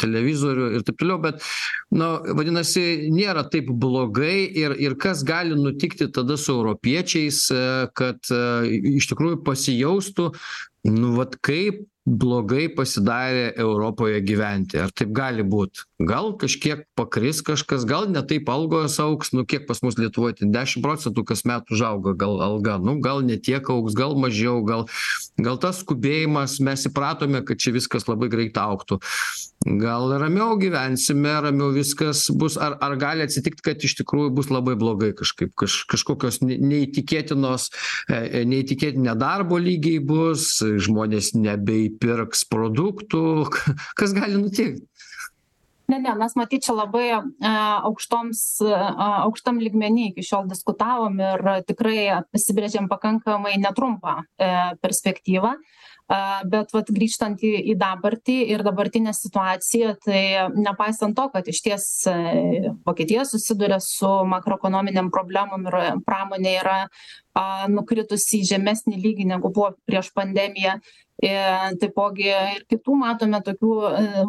televizorių 0.00 0.72
ir 0.78 0.88
taip 0.88 1.00
toliau 1.04 1.20
bet 1.28 1.44
nu 1.92 2.10
vadinasi 2.40 3.12
nėra 3.12 3.44
taip 3.52 3.68
blogai 3.68 4.48
ir 4.48 4.78
ir 4.80 4.96
kas 4.96 5.20
gali 5.28 5.60
nutikti 5.60 6.08
tada 6.08 6.40
su 6.40 6.56
europiečiais 6.56 7.01
piliečiais 7.02 7.50
kad 7.94 8.18
iš 8.96 9.08
tikrųjų 9.10 9.42
pasijaustų 9.44 10.30
nu 10.90 11.14
vat 11.16 11.36
kaip 11.42 11.86
blogai 12.04 12.68
pasidarė 12.74 13.52
europoje 13.56 14.20
gyventi. 14.26 14.78
Ar 14.82 14.90
taip 14.90 15.12
gali 15.14 15.42
būt 15.42 15.84
gal 16.06 16.32
kažkiek 16.38 16.86
pakris 16.98 17.42
kažkas 17.46 17.84
gal 17.88 18.08
ne 18.10 18.22
taip 18.26 18.48
algos 18.52 18.98
augs 19.02 19.32
nu 19.32 19.44
kiek 19.48 19.66
pas 19.68 19.82
mus 19.82 19.98
lietuvoj 20.00 20.36
ten 20.40 20.52
dešim 20.54 20.82
procentų 20.84 21.24
kasmet 21.28 21.70
užauga 21.72 22.14
gal 22.18 22.40
alga 22.44 22.78
nu 22.82 22.98
gal 23.04 23.22
ne 23.26 23.38
tiek 23.38 23.68
augs 23.70 23.96
gal 23.98 24.16
mažiau 24.18 24.62
gal 24.66 24.86
gal 25.40 25.58
tas 25.62 25.82
skubėjimas 25.82 26.58
mes 26.64 26.86
įpratome 26.90 27.42
kad 27.46 27.60
čia 27.62 27.74
viskas 27.74 28.08
labai 28.10 28.30
greit 28.32 28.58
augtų. 28.58 29.00
Gal 29.62 30.10
ramiau 30.18 30.56
gyvensime 30.58 31.36
ramiau 31.44 31.70
viskas 31.74 32.24
bus 32.34 32.56
ar 32.58 32.74
ar 32.82 32.96
gali 32.98 33.22
atsitikt 33.26 33.62
kad 33.62 33.84
iš 33.86 33.94
tikrųjų 34.00 34.32
bus 34.34 34.50
labai 34.50 34.74
blogai 34.78 35.12
kažkaip 35.18 35.52
kaž 35.58 35.84
kažkokios 35.92 36.40
ne 36.42 36.58
neįtikėtinos 36.58 37.68
neįtikėtini 38.10 39.06
nedarbo 39.06 39.60
lygiai 39.62 40.02
bus 40.02 40.56
žmonės 40.62 41.32
nebeįpirks 41.38 42.46
produktų 42.50 43.22
kas 43.98 44.16
gali 44.18 44.40
nutikt 44.42 44.82
ne 45.88 45.98
ne 45.98 46.14
mes 46.18 46.34
matyt 46.38 46.66
čia 46.66 46.74
labai 46.76 47.06
a 47.12 47.22
aukštoms 47.88 48.42
a 48.66 49.08
aukštam 49.26 49.60
lygmeny 49.62 50.10
iki 50.10 50.24
šiol 50.26 50.48
diskutavom 50.50 51.20
ir 51.20 51.46
tikrai 51.68 52.10
apsibrėžėm 52.20 52.90
pakankamai 52.92 53.56
netrumpą 53.62 54.22
e 54.38 54.52
perspektyvą. 54.82 55.56
Bet 56.52 56.74
vat 56.74 56.90
grįžtant 56.92 57.40
į 57.40 57.52
į 57.72 57.76
dabartį 57.80 58.34
ir 58.52 58.64
dabartinę 58.66 59.14
situaciją 59.16 59.94
tai 60.04 60.50
nepaisant 60.52 61.16
to 61.16 61.28
kad 61.32 61.46
išties 61.48 61.86
e 62.10 62.16
vokietija 62.84 63.24
susiduria 63.24 63.78
su 63.80 64.10
makroekonominėm 64.28 65.08
problemom 65.14 65.70
ir 65.70 65.78
pramonė 66.04 66.56
yra 66.58 66.76
nukritusi 67.72 68.42
į 68.42 68.50
žemesnį 68.50 68.98
lygį 69.06 69.30
negu 69.30 69.54
buvo 69.54 69.72
prieš 69.88 70.12
pandemiją 70.12 70.80
ir 71.22 71.76
taipogi 71.80 72.26
ir 72.28 72.64
kitų 72.70 72.96
matome 72.98 73.38
tokių 73.46 73.72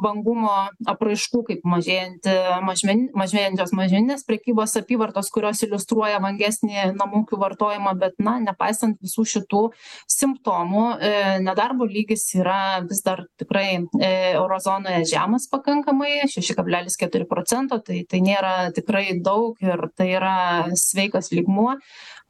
vangumo 0.03 0.53
apraiškų 0.89 1.41
kaip 1.49 1.65
mažėjanti 1.67 2.35
mažmen 2.65 3.07
mažėjančios 3.17 3.73
mažmeninės 3.75 4.25
prekybos 4.27 4.75
apyvartos 4.79 5.31
kurios 5.33 5.63
iliustruoja 5.65 6.21
vangesnį 6.23 6.93
namų 6.99 7.23
ūkių 7.23 7.39
vartojimą 7.41 7.95
bet 8.01 8.17
na 8.23 8.37
nepaisant 8.43 8.99
visų 9.03 9.25
šitų 9.33 9.63
simptomų 10.11 10.85
e 10.99 11.13
nedarbo 11.45 11.87
lygis 11.89 12.27
yra 12.37 12.83
vis 12.85 13.01
dar 13.05 13.25
tikrai 13.41 13.67
e 13.81 14.13
euro 14.35 14.59
zonoje 14.61 15.03
žemas 15.09 15.49
pakankamai 15.51 16.29
šeši 16.31 16.57
kablelis 16.59 16.99
keturi 17.01 17.27
procento 17.29 17.81
tai 17.81 18.03
tai 18.09 18.21
nėra 18.25 18.69
tikrai 18.75 19.17
daug 19.25 19.57
ir 19.65 19.87
tai 19.97 20.11
yra 20.19 20.35
sveikas 20.77 21.31
lygmuo 21.33 21.73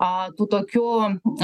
a 0.01 0.29
tų 0.37 0.47
tokių 0.51 0.85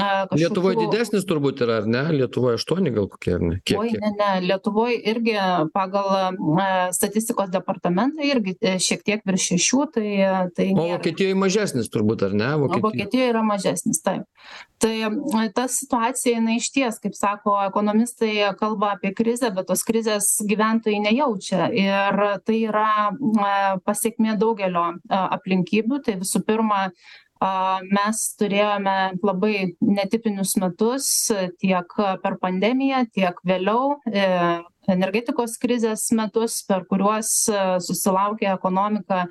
a 0.00 0.08
kažkokių 0.30 0.74
didesnis 0.80 1.26
turbūt 1.28 1.62
yra 1.64 1.80
ar 1.82 1.88
ne? 1.90 2.02
Lietuvoj 2.16 2.58
aštuoni 2.58 2.92
gal 2.94 3.08
kokie 3.12 3.34
ar 3.36 3.44
ne? 3.44 3.58
Kiek 3.64 3.80
oi 3.80 3.92
kiek? 3.92 4.00
ne 4.02 4.10
ne 4.18 4.30
lietuvoj 4.48 4.96
irgi 5.12 5.36
pagal 5.74 6.10
a 6.16 6.68
statistikos 6.96 7.52
departamentą 7.52 8.26
irgi 8.26 8.56
šiek 8.82 9.04
tiek 9.06 9.24
virš 9.26 9.50
šešių 9.52 9.84
tai 9.94 10.08
tai 10.56 10.68
o 10.72 10.80
nėra. 10.80 10.98
Vokietijoj 10.98 11.38
mažesnis 11.38 11.92
turbūt 11.92 12.26
ar 12.26 12.36
ne? 12.36 12.50
O 12.56 12.64
vokietijoj. 12.64 12.86
Vokietijoj 12.88 13.30
yra 13.34 13.44
mažesnis 13.46 14.02
taip. 14.04 14.26
Tai 14.80 14.94
ta 15.54 15.66
situacija 15.68 16.38
jinai 16.38 16.56
išties 16.56 17.00
kaip 17.02 17.16
sako 17.16 17.58
ekonomistai 17.66 18.50
kalba 18.60 18.94
apie 18.96 19.12
krizę 19.16 19.50
bet 19.54 19.68
tos 19.68 19.84
krizės 19.86 20.30
gyventojai 20.48 21.02
nejaučia. 21.04 21.68
Ir 21.76 22.20
tai 22.46 22.60
yra 22.64 22.88
a 23.10 23.54
pasekmė 23.84 24.36
daugelio 24.40 24.86
a 25.08 25.24
aplinkybių. 25.36 26.00
Tai 26.06 26.16
visų 26.22 26.42
pirma 26.46 26.86
a 27.40 27.80
mes 27.88 28.18
turėjome 28.40 28.96
labai 29.24 29.54
netipinius 29.80 30.56
metus 30.60 31.06
tiek 31.62 31.96
per 32.24 32.36
pandemiją 32.42 33.06
tiek 33.16 33.40
vėliau 33.48 33.96
e 34.12 34.26
energetikos 34.92 35.56
krizės 35.60 36.06
metus 36.16 36.60
per 36.68 36.84
kuriuos 36.90 37.30
susilaukė 37.86 38.50
ekonomika 38.52 39.24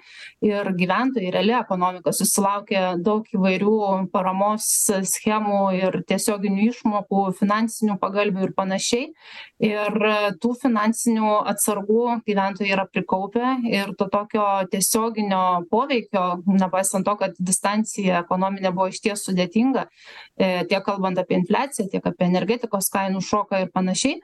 ir 0.45 0.71
gyventojai 0.79 1.31
reali 1.35 1.55
ekonomika 1.57 2.13
susilaukė 2.15 2.83
daug 3.05 3.27
įvairių 3.35 3.75
paramos 4.13 4.67
schemų 5.13 5.61
ir 5.77 5.99
tiesioginių 6.09 6.69
išmokų 6.69 7.25
finansinių 7.39 7.99
pagalvių 8.01 8.47
ir 8.47 8.55
panašiai. 8.57 9.09
Ir 9.69 9.99
tų 10.39 10.53
finansinių 10.61 11.33
atsargų 11.51 12.03
gyventojai 12.27 12.71
yra 12.73 12.85
prikaupę 12.87 13.57
ir 13.67 13.91
to 13.99 14.07
tokio 14.11 14.45
tiesioginio 14.71 15.65
poveikio 15.71 16.25
nepaisant 16.47 17.07
to 17.07 17.15
kad 17.19 17.35
distancija 17.39 18.23
ekonominė 18.23 18.71
buvo 18.75 18.89
išties 18.93 19.25
sudėtinga 19.27 19.87
e 20.39 20.51
tiek 20.69 20.85
kalbant 20.85 21.19
apie 21.21 21.39
infliaciją 21.39 21.89
tiek 21.91 22.05
apie 22.11 22.27
energetikos 22.29 22.91
kainų 22.93 23.23
šoką 23.25 23.65
ir 23.65 23.73
panašiai 23.75 24.19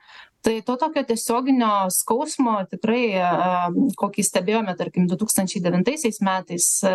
tai 0.45 0.61
to 0.61 0.75
tokio 0.77 1.01
tiesioginio 1.09 1.69
skausmo 1.93 2.53
tikrai 2.69 3.01
kokį 3.97 4.25
stebėjome 4.27 4.75
tarkim 4.77 5.07
du 5.09 5.17
tūkstančiai 5.17 5.63
devintaisiais 5.65 6.21
metais 6.25 6.67
e 6.85 6.91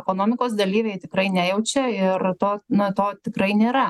ekonomikos 0.00 0.56
dalyviai 0.58 1.00
tikrai 1.00 1.30
nejaučia 1.32 1.86
ir 1.96 2.26
to 2.42 2.52
na 2.68 2.90
to 2.98 3.08
tikrai 3.24 3.54
nėra 3.56 3.86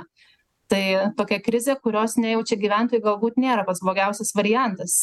tai 0.73 1.13
tokia 1.19 1.39
krizė 1.45 1.77
kurios 1.85 2.17
nejaučia 2.21 2.57
gyventojai 2.61 3.03
galbūt 3.05 3.39
nėra 3.41 3.65
pats 3.67 3.83
blogiausias 3.85 4.33
variantas 4.37 4.95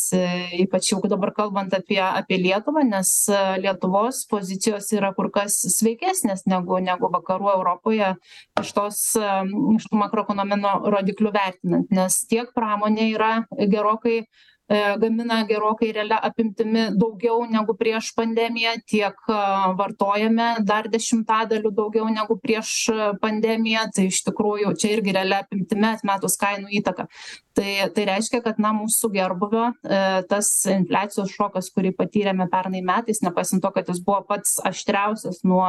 ypač 0.57 0.91
jau 0.91 0.99
dabar 1.11 1.31
kalbant 1.37 1.73
apie 1.77 1.99
apie 2.01 2.39
lietuvą 2.41 2.83
nes 2.87 3.11
lietuvos 3.61 4.23
pozicijos 4.31 4.89
yra 4.97 5.13
kur 5.17 5.29
kas 5.35 5.59
sveikesnės 5.77 6.47
negu 6.49 6.81
negu 6.83 7.11
vakarų 7.13 7.53
europoje 7.53 8.13
iš 8.63 8.73
tos 8.77 9.01
iš 9.19 9.89
tų 9.89 10.03
makroekonominių 10.03 10.75
rodiklių 10.95 11.33
vertinant 11.37 11.93
nes 11.93 12.21
tiek 12.29 12.49
pramonė 12.57 13.11
yra 13.13 13.33
gerokai 13.59 14.17
e 14.23 14.27
gamina 14.69 15.43
gerokai 15.49 15.91
realia 15.91 16.19
apimtimi 16.21 16.89
daugiau 16.93 17.41
negu 17.49 17.73
prieš 17.77 18.11
pandemiją 18.17 18.75
tiek 18.85 19.15
vartojame 19.79 20.49
dar 20.61 20.89
dešimtadaliu 20.91 21.71
daugiau 21.73 22.09
negu 22.13 22.37
prieš 22.37 22.89
pandemiją. 23.21 23.87
Tai 23.95 24.05
iš 24.11 24.21
tikrųjų 24.27 24.75
čia 24.77 24.93
irgi 24.97 25.15
realia 25.17 25.41
apimtimi 25.43 25.89
atmetus 25.89 26.37
kainų 26.37 26.69
įtaką. 26.81 27.07
Tai 27.57 27.71
tai 27.95 28.05
reiškia 28.07 28.39
kad 28.45 28.59
na 28.61 28.69
mūsų 28.77 29.09
gerbūvio 29.15 29.65
e 29.83 30.01
tas 30.29 30.51
infliacijos 30.69 31.33
šokas 31.33 31.71
kurį 31.73 31.91
patyrėme 31.97 32.45
pernai 32.51 32.83
metais 32.85 33.23
nepaisant 33.25 33.63
to 33.65 33.71
kad 33.75 33.89
jis 33.89 33.99
buvo 34.05 34.21
pats 34.29 34.59
aštriausias 34.69 35.41
nuo 35.43 35.65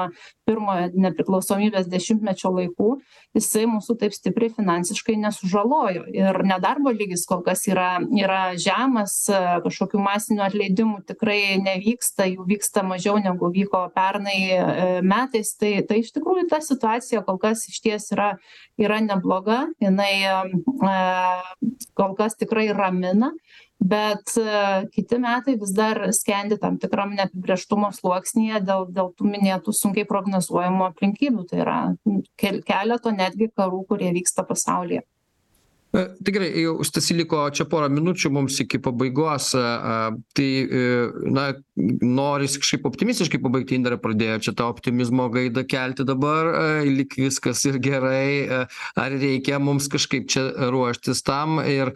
pirmojo 0.47 0.91
nepriklausomybės 1.07 1.89
dešimtmečio 1.91 2.53
laikų 2.55 2.93
jisai 3.35 3.65
mūsų 3.71 3.97
taip 4.05 4.15
stipriai 4.15 4.53
finansiškai 4.55 5.17
nesužalojo. 5.25 6.07
Ir 6.15 6.43
nedarbo 6.47 6.93
lygis 6.95 7.25
kol 7.27 7.43
kas 7.47 7.65
yra 7.71 7.97
yra 8.15 8.53
žemas 8.59 8.90
kažkokių 9.65 10.01
masinių 10.03 10.45
atleidimų 10.47 11.01
tikrai 11.09 11.59
nevyksta 11.63 12.27
jų 12.31 12.47
vyksta 12.49 12.85
mažiau 12.87 13.19
negu 13.23 13.51
vyko 13.55 13.87
pernai 13.95 14.39
e 14.51 14.91
metais. 15.07 15.55
Tai 15.61 15.73
tai 15.89 16.03
iš 16.03 16.13
tikrųjų 16.17 16.49
ta 16.51 16.61
situacija 16.65 17.25
kol 17.27 17.41
kas 17.43 17.67
išties 17.71 18.11
yra 18.17 18.35
yra 18.81 19.01
nebloga. 19.05 19.65
Jinai 19.83 20.15
a 20.27 20.39
kol 21.99 22.15
kas 22.19 22.39
tikrai 22.41 22.71
ramina 22.77 23.33
bet 23.81 24.35
kiti 24.93 25.19
metai 25.19 25.57
vis 25.61 25.73
dar 25.73 26.03
skendi 26.13 26.59
tam 26.61 26.77
tikram 26.81 27.15
neapibrėžtumo 27.17 27.89
sluoksnyje 27.97 28.61
dėl 28.69 28.85
dėl 28.93 29.09
tų 29.17 29.31
minėtų 29.33 29.73
sunkiai 29.73 30.09
prognozuojamų 30.09 30.85
aplinkybių. 30.91 31.47
Tai 31.49 31.63
yra 31.65 31.79
kel 32.41 32.61
keleto 32.67 33.15
netgi 33.17 33.49
karų 33.57 33.87
kurie 33.89 34.13
vyksta 34.17 34.45
pasaulyje 34.45 35.07
e 35.93 36.05
tai 36.23 36.33
gerai 36.33 36.51
jau 36.63 36.85
stasy 36.87 37.17
liko 37.19 37.41
čia 37.51 37.67
pora 37.71 37.89
minučių 37.91 38.31
mums 38.35 38.61
iki 38.63 38.79
pabaigos 38.83 39.51
a 39.59 40.13
tai 40.39 40.49
e 40.63 40.85
na 41.35 41.49
norisi 41.77 42.63
kažkaip 42.63 42.87
optimistiškai 42.93 43.43
pabaigti 43.43 43.79
indrė 43.79 43.99
pradėjo 44.03 44.39
čia 44.47 44.55
tą 44.61 44.71
optimizmo 44.71 45.27
gaidą 45.35 45.67
kelti 45.67 46.07
dabar 46.07 46.53
lyg 46.87 47.19
viskas 47.19 47.65
ir 47.67 47.81
gerai 47.83 48.47
ar 48.55 49.19
reikia 49.19 49.59
mums 49.59 49.91
kažkaip 49.91 50.31
čia 50.31 50.47
ruoštis 50.71 51.25
tam 51.27 51.59
ir 51.65 51.95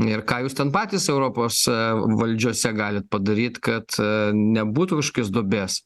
ir 0.00 0.24
ką 0.26 0.40
jūs 0.46 0.56
ten 0.58 0.72
patys 0.74 1.10
europos 1.12 1.64
valdžiose 1.68 2.72
galit 2.74 3.10
padaryt 3.12 3.60
kad 3.62 4.00
nebūtų 4.34 5.02
kažkokios 5.02 5.34
duobės 5.36 5.82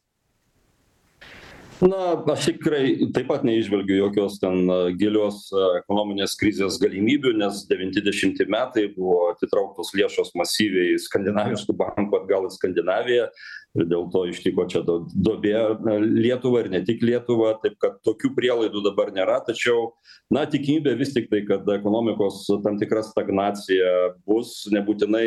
na 1.81 2.23
aš 2.33 2.45
tikrai 2.49 3.09
taip 3.15 3.29
pat 3.29 3.45
neįžvelgiu 3.47 3.99
jokios 4.01 4.39
ten 4.41 4.67
gilios 4.99 5.45
ekonominės 5.79 6.35
krizės 6.39 6.79
galimybių 6.81 7.33
nes 7.39 7.61
devinti 7.69 8.03
dešimti 8.03 8.47
metai 8.51 8.87
buvo 8.95 9.29
atitrauktos 9.31 9.93
lėšos 9.95 10.33
masyviai 10.39 10.97
skandinaviškų 10.99 11.75
bankų 11.79 12.19
atgal 12.19 12.49
į 12.49 12.53
skandinaviją 12.57 13.29
ir 13.77 13.85
dėl 13.89 14.07
to 14.13 14.23
ištiko 14.31 14.65
čia 14.71 14.81
do 14.85 15.03
duobė 15.13 15.53
lietuvą 16.01 16.63
ir 16.63 16.69
ne 16.73 16.81
tik 16.85 17.03
lietuvą 17.05 17.51
taip 17.63 17.75
kad 17.81 17.99
tokių 18.05 18.31
prielaidų 18.37 18.81
dabar 18.87 19.11
nėra 19.13 19.37
tačiau 19.45 19.91
na 20.33 20.45
tikimybė 20.49 20.95
vis 20.99 21.13
tiktai 21.13 21.43
kad 21.47 21.69
ekonomikos 21.75 22.45
tam 22.65 22.79
tikra 22.81 23.03
stagnacija 23.05 24.15
bus 24.25 24.63
nebūtinai 24.73 25.25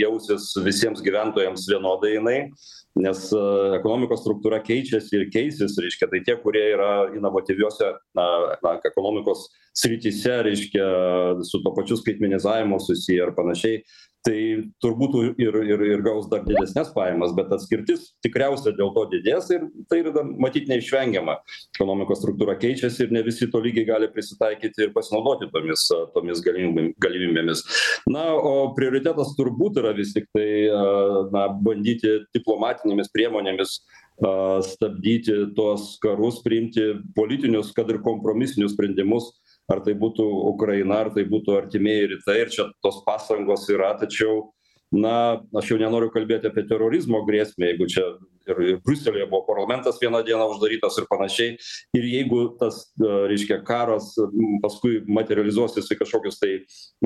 jausis 0.00 0.52
visiems 0.64 1.04
gyventojams 1.04 1.68
vienodai 1.68 2.14
jinai 2.16 2.38
nes 3.02 3.26
ekonomikos 3.78 4.22
struktūra 4.24 4.60
keičiasi 4.64 5.18
ir 5.18 5.28
keisis 5.32 5.76
reiškia 5.80 6.08
tai 6.12 6.22
tie 6.24 6.36
kurie 6.40 6.64
yra 6.74 6.92
inovatyviose 7.16 7.92
na 8.16 8.28
na 8.64 8.78
ekonomikos 8.88 9.50
srityse 9.76 10.40
reiškia 10.48 10.88
su 11.48 11.60
tuo 11.64 11.74
pačiu 11.76 11.96
skaitmenizavimu 12.00 12.80
susiję 12.80 13.28
ar 13.28 13.36
panašiai 13.36 13.84
tai 14.26 14.38
turbūt 14.82 15.16
ir 15.42 15.56
ir 15.66 15.84
ir 15.86 16.02
gaus 16.04 16.28
dar 16.30 16.44
didesnes 16.46 16.92
pajamas 16.94 17.34
bet 17.36 17.50
atskirtis 17.54 18.12
tikriausia 18.24 18.74
dėl 18.78 18.92
to 18.94 19.04
didės 19.14 19.50
ir 19.54 19.64
tai 19.90 20.02
yra 20.02 20.22
matyt 20.22 20.68
neišvengiama. 20.70 21.38
Ekonomikos 21.76 22.22
struktūra 22.22 22.54
keičiasi 22.60 23.06
ir 23.06 23.16
ne 23.16 23.24
visi 23.26 23.48
tolygiai 23.50 23.88
gali 23.88 24.10
prisitaikyti 24.12 24.86
ir 24.86 24.94
pasinaudoti 24.94 25.50
tomis 25.54 25.88
tomis 26.14 26.44
galimybėm 26.44 26.92
galimybėmis. 27.02 27.64
Na 28.10 28.28
o 28.36 28.70
prioritetas 28.76 29.34
turbūt 29.38 29.82
yra 29.82 29.94
vis 29.96 30.14
tiktai 30.14 30.70
na 31.34 31.48
bandyti 31.66 32.20
diplomatinėmis 32.36 33.10
priemonėmis 33.14 33.80
a 34.22 34.60
stabdyti 34.62 35.34
tuos 35.56 35.96
karus 36.02 36.42
priimti 36.44 36.82
politinius 37.16 37.72
kad 37.74 37.88
ir 37.90 37.98
kompromisinius 38.04 38.76
sprendimus 38.76 39.32
ar 39.70 39.82
tai 39.84 39.94
būtų 39.98 40.26
ukraina 40.52 41.02
ar 41.04 41.12
tai 41.14 41.26
būtų 41.28 41.56
artimieji 41.60 42.10
rytai 42.16 42.40
ir 42.42 42.52
čia 42.54 42.68
tos 42.82 43.02
pastangos 43.06 43.68
yra 43.70 43.92
tačiau 44.00 44.50
na 44.92 45.40
aš 45.56 45.72
jau 45.72 45.80
nenoriu 45.80 46.10
kalbėti 46.12 46.50
apie 46.50 46.66
terorizmo 46.68 47.22
grėsmę 47.28 47.70
jeigu 47.70 47.88
čia 47.90 48.06
ir 48.48 48.60
ir 48.62 48.78
briuselyje 48.84 49.26
buvo 49.30 49.46
parlamentas 49.46 49.98
vieną 50.02 50.22
dieną 50.26 50.46
uždarytas 50.50 50.98
ir 50.98 51.06
panašiai. 51.10 51.56
Ir 51.94 52.04
jeigu 52.04 52.40
tas 52.60 52.80
reiškia 53.00 53.62
karas 53.66 54.12
paskui 54.62 55.02
materializuosis 55.06 55.90
į 55.94 55.98
kažkokius 56.02 56.40
tai 56.42 56.52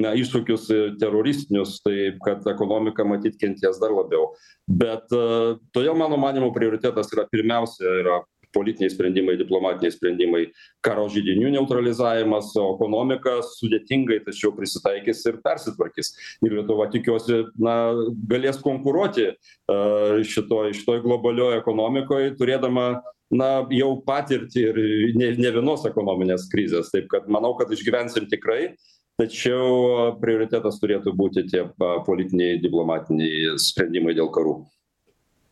na 0.01 0.15
iššūkius 0.17 0.69
teroristinius 1.01 1.81
tai 1.85 2.15
kad 2.25 2.47
ekonomika 2.53 3.05
matyt 3.05 3.39
kentės 3.41 3.81
dar 3.83 3.95
labiau. 3.95 4.33
Bet 4.67 5.09
todėl 5.11 5.95
mano 5.99 6.19
manymu 6.21 6.53
prioritetas 6.57 7.13
yra 7.15 7.27
pirmiausia 7.31 7.99
yra 8.03 8.23
politiniai 8.57 8.93
sprendimai 8.93 9.37
diplomatiniai 9.41 9.95
sprendimai 9.95 10.43
karo 10.85 11.07
židinių 11.13 11.53
neutralizavimas 11.57 12.53
o 12.61 12.69
ekonomika 12.75 13.39
sudėtingai 13.53 14.23
tačiau 14.27 14.55
prisitaikys 14.57 15.25
ir 15.31 15.41
persitvarkys. 15.45 16.13
Ir 16.47 16.57
lietuva 16.59 16.89
tikiuosi 16.93 17.43
na 17.61 17.77
galės 18.31 18.61
konkuruoti 18.65 19.29
a 19.33 19.79
šitoj 20.25 20.73
šitoj 20.77 21.03
globalioj 21.05 21.61
ekonomikoj 21.61 22.33
turėdama 22.41 22.89
na 23.37 23.49
jau 23.75 23.91
patirtį 24.07 24.67
ir 24.71 24.77
ne 25.19 25.33
ne 25.41 25.51
vienos 25.59 25.87
ekonominės 25.89 26.47
krizės. 26.53 26.93
Taip 26.95 27.11
kad 27.13 27.27
manau 27.33 27.57
kad 27.59 27.73
išgyvensim 27.75 28.29
tikrai 28.31 28.77
tačiau 29.21 30.15
prioritetas 30.21 30.79
turėtų 30.83 31.15
būti 31.17 31.47
tie 31.51 31.65
politiniai 32.07 32.61
diplomatiniai 32.63 33.57
sprendimai 33.63 34.15
dėl 34.17 34.29
karų 34.33 34.61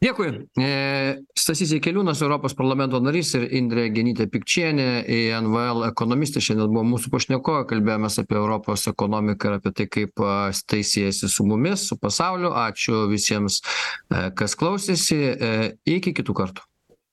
dėkui. 0.03 0.29
E 0.61 0.71
stasys 1.39 1.75
jakeliūnas 1.77 2.23
europos 2.25 2.57
parlamento 2.59 3.01
narys 3.03 3.35
ir 3.39 3.47
indrė 3.61 3.87
genytė 3.95 4.27
pikčienė 4.33 4.89
invl 5.19 5.87
ekonomistė. 5.91 6.43
Šiandien 6.45 6.73
buvo 6.75 6.85
mūsų 6.95 7.13
pašnekovai 7.15 7.69
kalbėjomės 7.71 8.21
apie 8.25 8.39
europos 8.41 8.89
ekonomiką 8.91 9.51
ir 9.53 9.59
apie 9.61 9.75
tai 9.79 9.89
kaip 9.99 10.27
tai 10.67 10.83
siejasi 10.83 11.31
su 11.31 11.47
mumis 11.49 11.89
su 11.89 11.99
pasauliu. 12.01 12.53
Ačiū 12.65 13.07
visiems 13.13 13.63
e 14.11 14.29
kas 14.39 14.59
klausėsi 14.59 15.21
e 15.35 15.57
iki 15.97 16.17
kitų 16.17 16.41
kartų 16.43 16.71